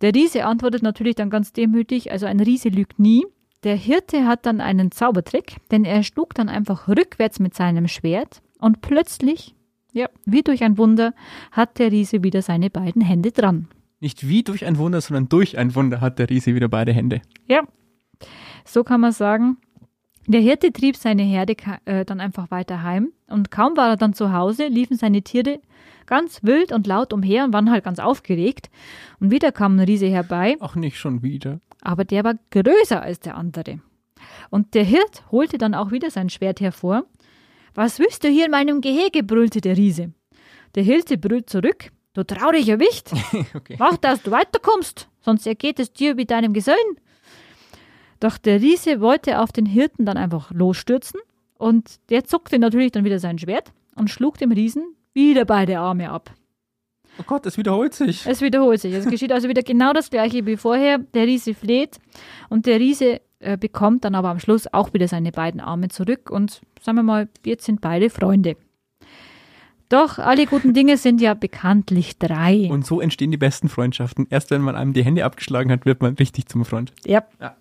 [0.00, 3.26] der Riese antwortet natürlich dann ganz demütig, also ein Riese lügt nie.
[3.64, 8.40] Der Hirte hat dann einen Zaubertrick, denn er schlug dann einfach rückwärts mit seinem Schwert
[8.58, 9.54] und plötzlich,
[9.92, 11.12] ja, wie durch ein Wunder,
[11.50, 13.68] hat der Riese wieder seine beiden Hände dran.
[14.00, 17.22] Nicht wie durch ein Wunder, sondern durch ein Wunder hat der Riese wieder beide Hände.
[17.46, 17.62] Ja,
[18.64, 19.56] so kann man sagen.
[20.26, 24.12] Der Hirte trieb seine Herde äh, dann einfach weiter heim und kaum war er dann
[24.12, 25.60] zu Hause, liefen seine Tiere
[26.06, 28.70] ganz wild und laut umher und waren halt ganz aufgeregt.
[29.20, 30.56] Und wieder kam ein Riese herbei.
[30.60, 31.60] Ach, nicht schon wieder.
[31.82, 33.80] Aber der war größer als der andere.
[34.50, 37.04] Und der Hirt holte dann auch wieder sein Schwert hervor.
[37.74, 39.22] Was willst du hier in meinem Gehege?
[39.22, 40.12] brüllte der Riese.
[40.74, 41.90] Der Hirte brüllt zurück.
[42.16, 43.12] Du trauriger Wicht!
[43.54, 43.76] okay.
[43.78, 46.96] Mach, dass du weiterkommst, sonst ergeht es dir wie deinem Gesellen.
[48.20, 51.20] Doch der Riese wollte auf den Hirten dann einfach losstürzen
[51.58, 56.10] und der zuckte natürlich dann wieder sein Schwert und schlug dem Riesen wieder beide Arme
[56.10, 56.32] ab.
[57.18, 58.26] Oh Gott, es wiederholt sich.
[58.26, 58.94] Es wiederholt sich.
[58.94, 60.96] Es geschieht also wieder genau das gleiche wie vorher.
[60.96, 61.98] Der Riese fleht
[62.48, 66.30] und der Riese äh, bekommt dann aber am Schluss auch wieder seine beiden Arme zurück
[66.30, 68.56] und sagen wir mal, jetzt sind beide Freunde.
[69.88, 72.68] Doch, alle guten Dinge sind ja bekanntlich drei.
[72.70, 74.26] Und so entstehen die besten Freundschaften.
[74.30, 76.92] Erst wenn man einem die Hände abgeschlagen hat, wird man richtig zum Freund.
[77.04, 77.24] Ja.
[77.40, 77.56] ja.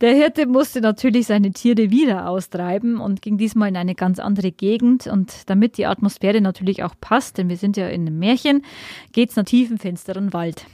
[0.00, 4.52] Der Hirte musste natürlich seine Tiere wieder austreiben und ging diesmal in eine ganz andere
[4.52, 5.06] Gegend.
[5.06, 8.62] Und damit die Atmosphäre natürlich auch passt, denn wir sind ja in einem Märchen,
[9.12, 10.66] geht es nach tiefen, finsteren Wald.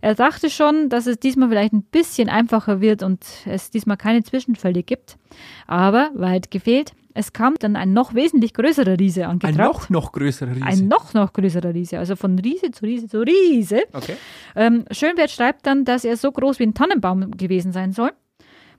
[0.00, 4.22] Er dachte schon, dass es diesmal vielleicht ein bisschen einfacher wird und es diesmal keine
[4.22, 5.18] Zwischenfälle gibt.
[5.66, 6.92] Aber weit gefehlt.
[7.14, 9.58] Es kam dann ein noch wesentlich größerer Riese angetrabt.
[9.58, 10.64] Ein noch, noch größerer Riese.
[10.66, 11.98] Ein noch, noch größerer Riese.
[11.98, 13.82] Also von Riese zu Riese zu Riese.
[13.92, 14.16] Okay.
[14.54, 18.12] Ähm, Schönwert schreibt dann, dass er so groß wie ein Tannenbaum gewesen sein soll.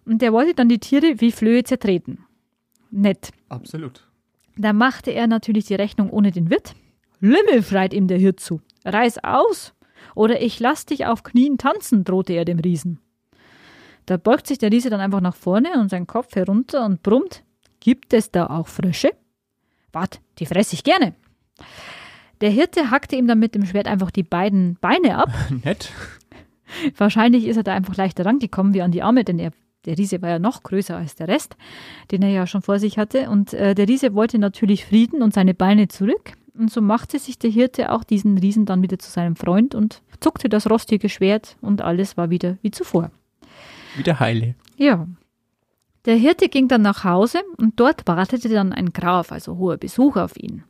[0.06, 2.26] Und der wollte dann die Tiere wie Flöhe zertreten.
[2.92, 3.32] Nett.
[3.50, 4.08] Absolut.
[4.58, 6.76] Da machte er natürlich die Rechnung ohne den Wirt.
[7.20, 8.62] Lümmel freit ihm der Hirt zu.
[8.86, 9.74] Reiß aus,
[10.16, 13.00] oder ich lass dich auf Knien tanzen, drohte er dem Riesen.
[14.06, 17.44] Da beugt sich der Riese dann einfach nach vorne und seinen Kopf herunter und brummt:
[17.80, 19.12] Gibt es da auch Frösche?
[19.92, 21.14] Wart, die fress ich gerne.
[22.42, 25.30] Der Hirte hackte ihm dann mit dem Schwert einfach die beiden Beine ab.
[25.64, 25.92] Nett.
[26.98, 29.52] Wahrscheinlich ist er da einfach leichter rangekommen wie an die Arme, denn er,
[29.86, 31.58] der Riese war ja noch größer als der Rest,
[32.12, 33.30] den er ja schon vor sich hatte.
[33.30, 36.34] Und äh, der Riese wollte natürlich Frieden und seine Beine zurück.
[36.54, 40.02] Und so machte sich der Hirte auch diesen Riesen dann wieder zu seinem Freund und
[40.20, 43.12] zuckte das rostige Schwert und alles war wieder wie zuvor.
[43.96, 44.56] Wieder heile.
[44.78, 45.08] Ja.
[46.06, 50.16] Der Hirte ging dann nach Hause und dort wartete dann ein Graf, also hoher Besuch
[50.16, 50.64] auf ihn.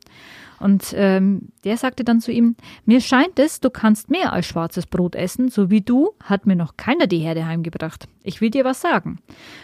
[0.58, 2.54] Und ähm, der sagte dann zu ihm,
[2.84, 6.56] mir scheint es, du kannst mehr als schwarzes Brot essen, so wie du hat mir
[6.56, 8.08] noch keiner die Herde heimgebracht.
[8.22, 9.20] Ich will dir was sagen.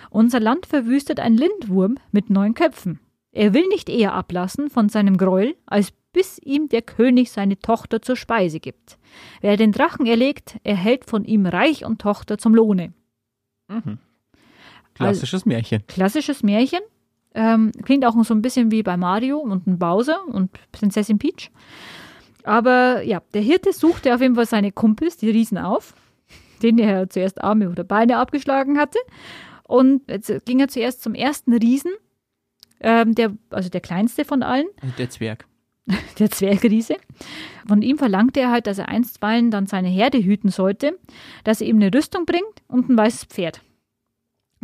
[0.08, 3.00] Unser Land verwüstet ein Lindwurm mit neun Köpfen.
[3.32, 8.00] Er will nicht eher ablassen von seinem Gräuel, als bis ihm der König seine Tochter
[8.00, 8.96] zur Speise gibt.
[9.42, 12.94] Wer den Drachen erlegt, erhält von ihm Reich und Tochter zum Lohne.
[13.68, 13.98] Mhm.
[14.96, 15.86] Klassisches also, Märchen.
[15.86, 16.80] Klassisches Märchen.
[17.34, 21.50] Ähm, klingt auch so ein bisschen wie bei Mario und ein Bowser und Prinzessin Peach.
[22.44, 25.94] Aber ja, der Hirte suchte auf jeden Fall seine Kumpels, die Riesen, auf,
[26.62, 28.98] denen er zuerst Arme oder Beine abgeschlagen hatte.
[29.64, 31.92] Und jetzt ging er zuerst zum ersten Riesen,
[32.80, 34.66] ähm, der, also der kleinste von allen.
[34.96, 35.46] Der Zwerg.
[36.18, 36.96] der Zwergriese.
[37.66, 40.98] Von ihm verlangte er halt, dass er einstweilen dann seine Herde hüten sollte,
[41.44, 43.60] dass er ihm eine Rüstung bringt und ein weißes Pferd.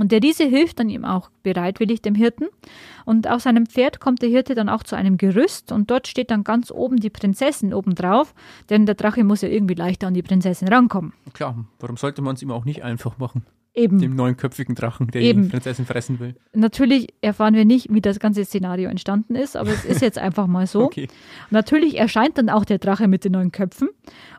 [0.02, 2.46] Und der Riese hilft dann ihm auch bereitwillig dem Hirten.
[3.04, 6.32] Und auf seinem Pferd kommt der Hirte dann auch zu einem Gerüst und dort steht
[6.32, 8.34] dann ganz oben die Prinzessin obendrauf,
[8.68, 11.12] denn der Drache muss ja irgendwie leichter an die Prinzessin rankommen.
[11.34, 13.46] Klar, warum sollte man es ihm auch nicht einfach machen?
[13.74, 14.00] Eben.
[14.00, 15.44] Dem neunköpfigen Drachen, der Eben.
[15.44, 16.34] die Prinzessin fressen will.
[16.52, 20.48] Natürlich erfahren wir nicht, wie das ganze Szenario entstanden ist, aber es ist jetzt einfach
[20.48, 20.82] mal so.
[20.92, 21.06] Okay.
[21.50, 23.88] Natürlich erscheint dann auch der Drache mit den neun Köpfen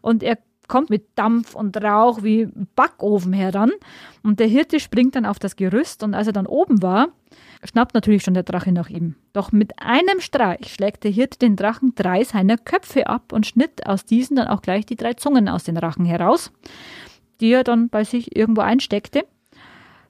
[0.01, 0.37] und er
[0.67, 3.71] kommt mit Dampf und Rauch wie Backofen heran
[4.23, 7.09] und der Hirte springt dann auf das Gerüst und als er dann oben war,
[7.63, 9.15] schnappt natürlich schon der Drache nach ihm.
[9.33, 13.85] Doch mit einem Streich schlägt der Hirte den Drachen drei seiner Köpfe ab und schnitt
[13.87, 16.51] aus diesen dann auch gleich die drei Zungen aus den Rachen heraus
[17.43, 19.25] die er dann bei sich irgendwo einsteckte.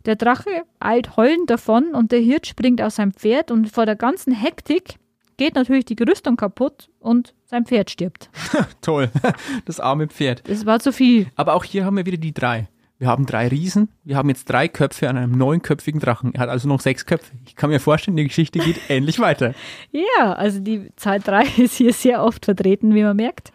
[0.05, 3.95] Der Drache eilt heulend davon und der Hirt springt aus seinem Pferd und vor der
[3.95, 4.95] ganzen Hektik
[5.37, 8.29] geht natürlich die Gerüstung kaputt und sein Pferd stirbt.
[8.81, 9.09] Toll,
[9.65, 10.43] das arme Pferd.
[10.47, 11.27] Das war zu viel.
[11.35, 12.67] Aber auch hier haben wir wieder die drei.
[12.99, 16.33] Wir haben drei Riesen, wir haben jetzt drei Köpfe an einem neunköpfigen Drachen.
[16.35, 17.33] Er hat also noch sechs Köpfe.
[17.45, 19.53] Ich kann mir vorstellen, die Geschichte geht ähnlich weiter.
[19.91, 23.51] Ja, also die Zahl drei ist hier sehr oft vertreten, wie man merkt.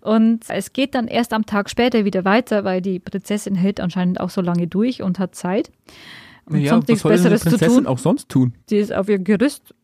[0.00, 4.20] Und es geht dann erst am Tag später wieder weiter, weil die Prinzessin hält anscheinend
[4.20, 5.70] auch so lange durch und hat Zeit.
[6.46, 7.86] Und ja, sonst was soll Besseres eine Prinzessin zu tun.
[7.86, 8.54] auch sonst tun?
[8.68, 9.74] Sie ist auf ihr Gerüst.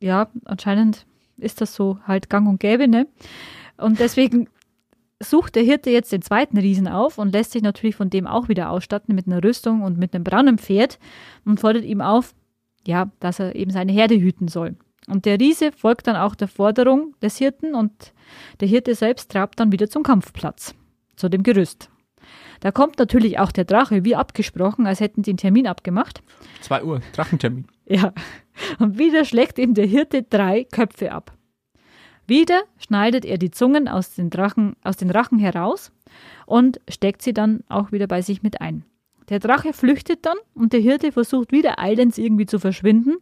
[0.00, 3.06] Ja, anscheinend ist das so halt gang und gäbe, ne?
[3.76, 4.48] Und deswegen
[5.20, 8.48] sucht der Hirte jetzt den zweiten Riesen auf und lässt sich natürlich von dem auch
[8.48, 10.98] wieder ausstatten mit einer Rüstung und mit einem braunen Pferd
[11.44, 12.34] und fordert ihm auf,
[12.86, 14.76] ja, dass er eben seine Herde hüten soll.
[15.08, 18.12] Und der Riese folgt dann auch der Forderung des Hirten und
[18.60, 20.74] der Hirte selbst trabt dann wieder zum Kampfplatz,
[21.16, 21.90] zu dem Gerüst.
[22.60, 26.22] Da kommt natürlich auch der Drache, wie abgesprochen, als hätten sie einen Termin abgemacht.
[26.60, 27.66] 2 Uhr, Drachentermin.
[27.86, 28.12] Ja.
[28.78, 31.32] Und wieder schlägt ihm der Hirte drei Köpfe ab.
[32.26, 35.92] Wieder schneidet er die Zungen aus den, Drachen, aus den Rachen heraus
[36.46, 38.84] und steckt sie dann auch wieder bei sich mit ein.
[39.30, 43.16] Der Drache flüchtet dann und der Hirte versucht wieder eilends irgendwie zu verschwinden,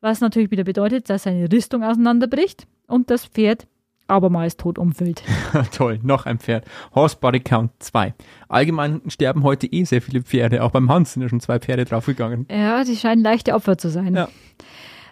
[0.00, 3.66] was natürlich wieder bedeutet, dass seine Rüstung auseinanderbricht und das Pferd
[4.08, 5.22] abermals tot umfüllt.
[5.72, 6.64] Toll, noch ein Pferd.
[6.94, 8.14] Horse Body Count 2.
[8.48, 10.62] Allgemein sterben heute eh sehr viele Pferde.
[10.62, 12.46] Auch beim Hans sind ja schon zwei Pferde draufgegangen.
[12.50, 14.14] Ja, die scheinen leichte Opfer zu sein.
[14.14, 14.28] Ja.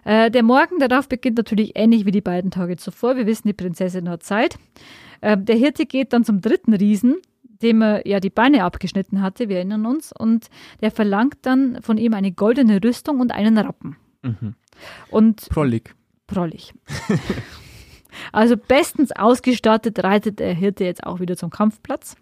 [0.04, 3.16] Äh, der Morgen darauf beginnt natürlich ähnlich wie die beiden Tage zuvor.
[3.16, 4.58] Wir wissen, die Prinzessin hat Zeit.
[5.20, 9.48] Äh, der Hirte geht dann zum dritten Riesen, dem er ja die Beine abgeschnitten hatte,
[9.48, 10.48] wir erinnern uns, und
[10.82, 13.96] der verlangt dann von ihm eine goldene Rüstung und einen Rappen.
[14.22, 14.54] Mhm.
[15.10, 15.94] Und Prollig.
[16.26, 16.74] prollig.
[18.32, 22.16] Also bestens ausgestattet reitet der Hirte jetzt auch wieder zum Kampfplatz.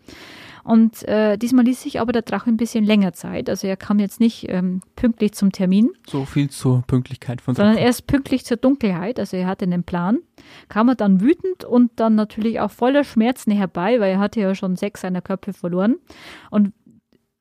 [0.64, 3.50] Und äh, diesmal ließ sich aber der Drache ein bisschen länger Zeit.
[3.50, 7.74] Also er kam jetzt nicht ähm, pünktlich zum Termin, So viel zur Pünktlichkeit von sondern
[7.74, 7.86] Drachen.
[7.86, 9.18] erst pünktlich zur Dunkelheit.
[9.18, 10.18] Also er hatte einen Plan.
[10.68, 14.55] Kam er dann wütend und dann natürlich auch voller Schmerzen herbei, weil er hatte ja
[14.55, 15.96] schon sechs seiner Köpfe verloren.
[16.50, 16.72] Und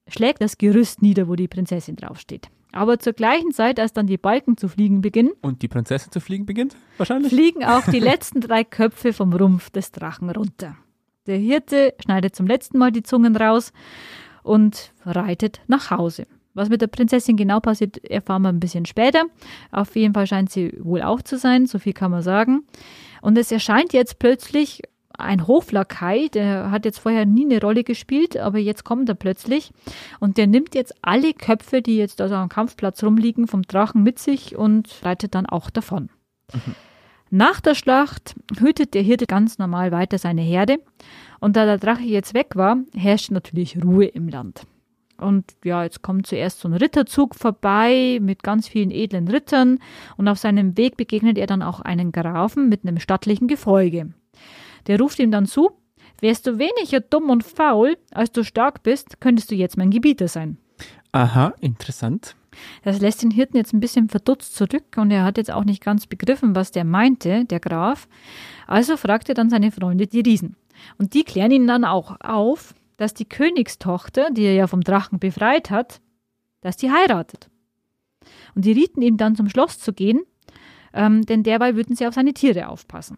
[0.07, 2.49] schlägt das Gerüst nieder, wo die Prinzessin draufsteht.
[2.72, 6.20] Aber zur gleichen Zeit, als dann die Balken zu fliegen beginnen, Und die Prinzessin zu
[6.20, 6.76] fliegen beginnt?
[6.98, 7.32] Wahrscheinlich?
[7.34, 10.78] fliegen auch die letzten drei Köpfe vom Rumpf des Drachen runter.
[11.28, 13.74] Der Hirte schneidet zum letzten Mal die Zungen raus
[14.44, 16.26] und reitet nach Hause.
[16.54, 19.24] Was mit der Prinzessin genau passiert, erfahren wir ein bisschen später.
[19.72, 22.64] Auf jeden Fall scheint sie wohl auch zu sein, so viel kann man sagen.
[23.22, 24.82] Und es erscheint jetzt plötzlich
[25.22, 29.72] ein Hoflakai, der hat jetzt vorher nie eine Rolle gespielt, aber jetzt kommt er plötzlich
[30.20, 34.20] und der nimmt jetzt alle Köpfe, die jetzt also am Kampfplatz rumliegen, vom Drachen mit
[34.20, 36.10] sich und reitet dann auch davon.
[37.34, 40.80] Nach der Schlacht hütet der Hirte ganz normal weiter seine Herde.
[41.40, 44.68] Und da der Drache jetzt weg war, herrscht natürlich Ruhe im Land.
[45.18, 49.80] Und ja, jetzt kommt zuerst so ein Ritterzug vorbei mit ganz vielen edlen Rittern.
[50.18, 54.14] Und auf seinem Weg begegnet er dann auch einen Grafen mit einem stattlichen Gefolge.
[54.88, 55.72] Der ruft ihm dann zu,
[56.20, 60.28] wärst du weniger dumm und faul, als du stark bist, könntest du jetzt mein Gebieter
[60.28, 60.58] sein.
[61.12, 62.36] Aha, interessant.
[62.84, 65.84] Das lässt den Hirten jetzt ein bisschen verdutzt zurück und er hat jetzt auch nicht
[65.84, 68.08] ganz begriffen, was der meinte, der Graf.
[68.68, 70.56] Also fragt er dann seine Freunde, die Riesen.
[70.98, 75.20] Und die klären ihn dann auch auf, dass die Königstochter, die er ja vom Drachen
[75.20, 76.02] befreit hat,
[76.62, 77.50] dass die heiratet.
[78.56, 80.22] Und die rieten ihm dann zum Schloss zu gehen,
[80.94, 83.18] ähm, denn derweil würden sie auf seine Tiere aufpassen.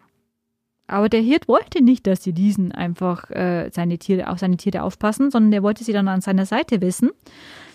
[0.86, 4.82] Aber der Hirt wollte nicht, dass die Riesen einfach äh, seine Tiere, auf seine Tiere
[4.82, 7.10] aufpassen, sondern er wollte sie dann an seiner Seite wissen.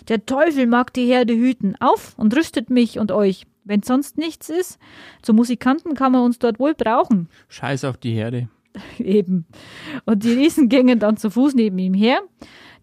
[0.08, 1.74] Der Teufel mag die Herde hüten.
[1.80, 3.46] Auf und rüstet mich und euch.
[3.64, 4.78] Wenn sonst nichts ist,
[5.22, 7.28] zu Musikanten kann man uns dort wohl brauchen.
[7.48, 8.48] Scheiß auf die Herde.
[8.98, 9.46] Eben.
[10.06, 12.20] Und die Riesen gingen dann zu Fuß neben ihm her.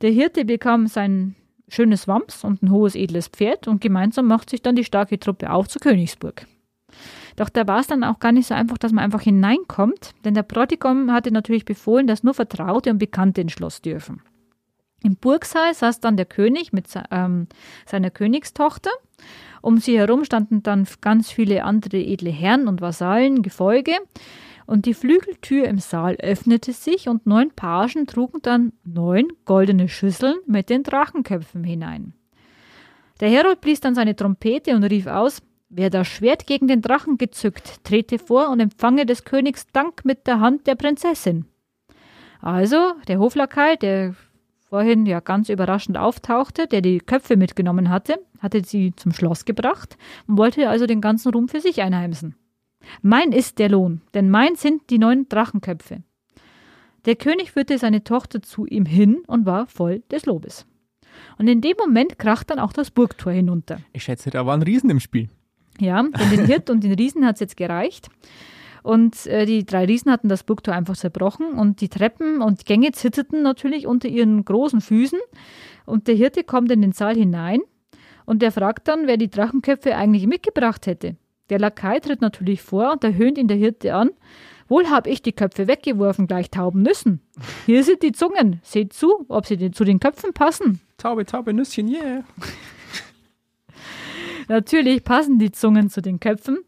[0.01, 1.35] Der Hirte bekam sein
[1.69, 5.51] schönes Wams und ein hohes edles Pferd und gemeinsam macht sich dann die starke Truppe
[5.51, 6.45] auf zur Königsburg.
[7.37, 10.33] Doch da war es dann auch gar nicht so einfach, dass man einfach hineinkommt, denn
[10.33, 14.21] der Bräutigam hatte natürlich befohlen, dass nur Vertraute und Bekannte ins Schloss dürfen.
[15.03, 17.47] Im Burgsaal saß dann der König mit ähm,
[17.85, 18.89] seiner Königstochter.
[19.61, 23.93] Um sie herum standen dann ganz viele andere edle Herren und Vasallen, Gefolge.
[24.65, 30.37] Und die Flügeltür im Saal öffnete sich und neun Pagen trugen dann neun goldene Schüsseln
[30.47, 32.13] mit den Drachenköpfen hinein.
[33.19, 37.17] Der Herold blies dann seine Trompete und rief aus: Wer das Schwert gegen den Drachen
[37.17, 41.45] gezückt, trete vor und empfange des Königs Dank mit der Hand der Prinzessin.
[42.39, 44.15] Also, der Hoflakai, der
[44.69, 49.97] vorhin ja ganz überraschend auftauchte, der die Köpfe mitgenommen hatte, hatte sie zum Schloss gebracht
[50.27, 52.35] und wollte also den ganzen Ruhm für sich einheimsen.
[53.01, 56.01] Mein ist der Lohn, denn mein sind die neun Drachenköpfe.
[57.05, 60.65] Der König führte seine Tochter zu ihm hin und war voll des Lobes.
[61.37, 63.79] Und in dem Moment kracht dann auch das Burgtor hinunter.
[63.91, 65.29] Ich schätze, da waren Riesen im Spiel.
[65.79, 68.09] Ja, denn den Hirt und den Riesen hat es jetzt gereicht.
[68.83, 72.91] Und äh, die drei Riesen hatten das Burgtor einfach zerbrochen und die Treppen und Gänge
[72.93, 75.19] zitterten natürlich unter ihren großen Füßen.
[75.85, 77.59] Und der Hirte kommt in den Saal hinein
[78.25, 81.15] und der fragt dann, wer die Drachenköpfe eigentlich mitgebracht hätte.
[81.49, 84.11] Der Lakai tritt natürlich vor und da höhnt ihn der Hirte an.
[84.67, 87.21] Wohl hab ich die Köpfe weggeworfen, gleich tauben Nüssen.
[87.65, 88.59] Hier sind die Zungen.
[88.63, 90.81] Seht zu, ob sie zu den Köpfen passen.
[90.97, 92.23] Taube, taube Nüsschen, yeah.
[94.47, 96.59] Natürlich passen die Zungen zu den Köpfen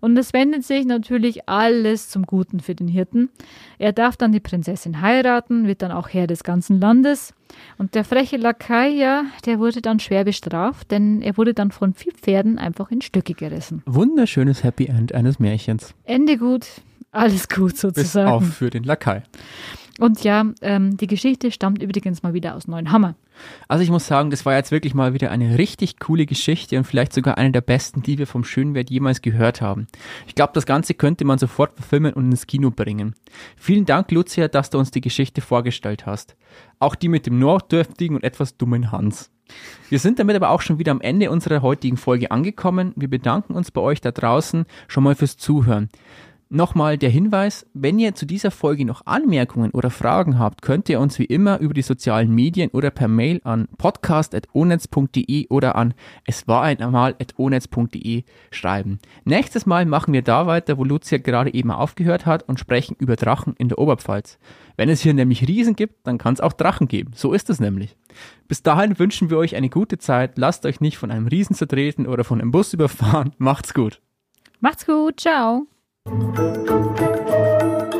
[0.00, 3.30] und es wendet sich natürlich alles zum Guten für den Hirten.
[3.78, 7.34] Er darf dann die Prinzessin heiraten, wird dann auch Herr des ganzen Landes
[7.76, 11.94] und der freche Lakai, ja, der wurde dann schwer bestraft, denn er wurde dann von
[11.94, 13.82] vier Pferden einfach in Stücke gerissen.
[13.86, 15.94] Wunderschönes Happy End eines Märchens.
[16.04, 16.66] Ende gut,
[17.12, 18.30] alles gut Bis sozusagen.
[18.30, 19.22] auf für den Lakai.
[19.98, 23.16] Und ja, ähm, die Geschichte stammt übrigens mal wieder aus Neuenhammer.
[23.68, 26.84] Also ich muss sagen, das war jetzt wirklich mal wieder eine richtig coole Geschichte und
[26.84, 29.86] vielleicht sogar eine der besten, die wir vom Schönwert jemals gehört haben.
[30.26, 33.14] Ich glaube, das Ganze könnte man sofort verfilmen und ins Kino bringen.
[33.56, 36.36] Vielen Dank, Lucia, dass du uns die Geschichte vorgestellt hast.
[36.78, 39.30] Auch die mit dem notdürftigen und etwas dummen Hans.
[39.88, 42.92] Wir sind damit aber auch schon wieder am Ende unserer heutigen Folge angekommen.
[42.96, 45.88] Wir bedanken uns bei euch da draußen schon mal fürs Zuhören.
[46.50, 50.98] Nochmal der Hinweis, wenn ihr zu dieser Folge noch Anmerkungen oder Fragen habt, könnt ihr
[50.98, 55.92] uns wie immer über die sozialen Medien oder per Mail an podcast.onetz.de oder an
[56.24, 58.98] es war einmal.onetz.de schreiben.
[59.26, 63.16] Nächstes Mal machen wir da weiter, wo Lucia gerade eben aufgehört hat und sprechen über
[63.16, 64.38] Drachen in der Oberpfalz.
[64.78, 67.10] Wenn es hier nämlich Riesen gibt, dann kann es auch Drachen geben.
[67.14, 67.94] So ist es nämlich.
[68.46, 70.38] Bis dahin wünschen wir euch eine gute Zeit.
[70.38, 73.34] Lasst euch nicht von einem Riesen zertreten oder von einem Bus überfahren.
[73.38, 74.00] Macht's gut.
[74.60, 75.20] Macht's gut.
[75.20, 75.66] Ciao.
[76.08, 77.97] えっ?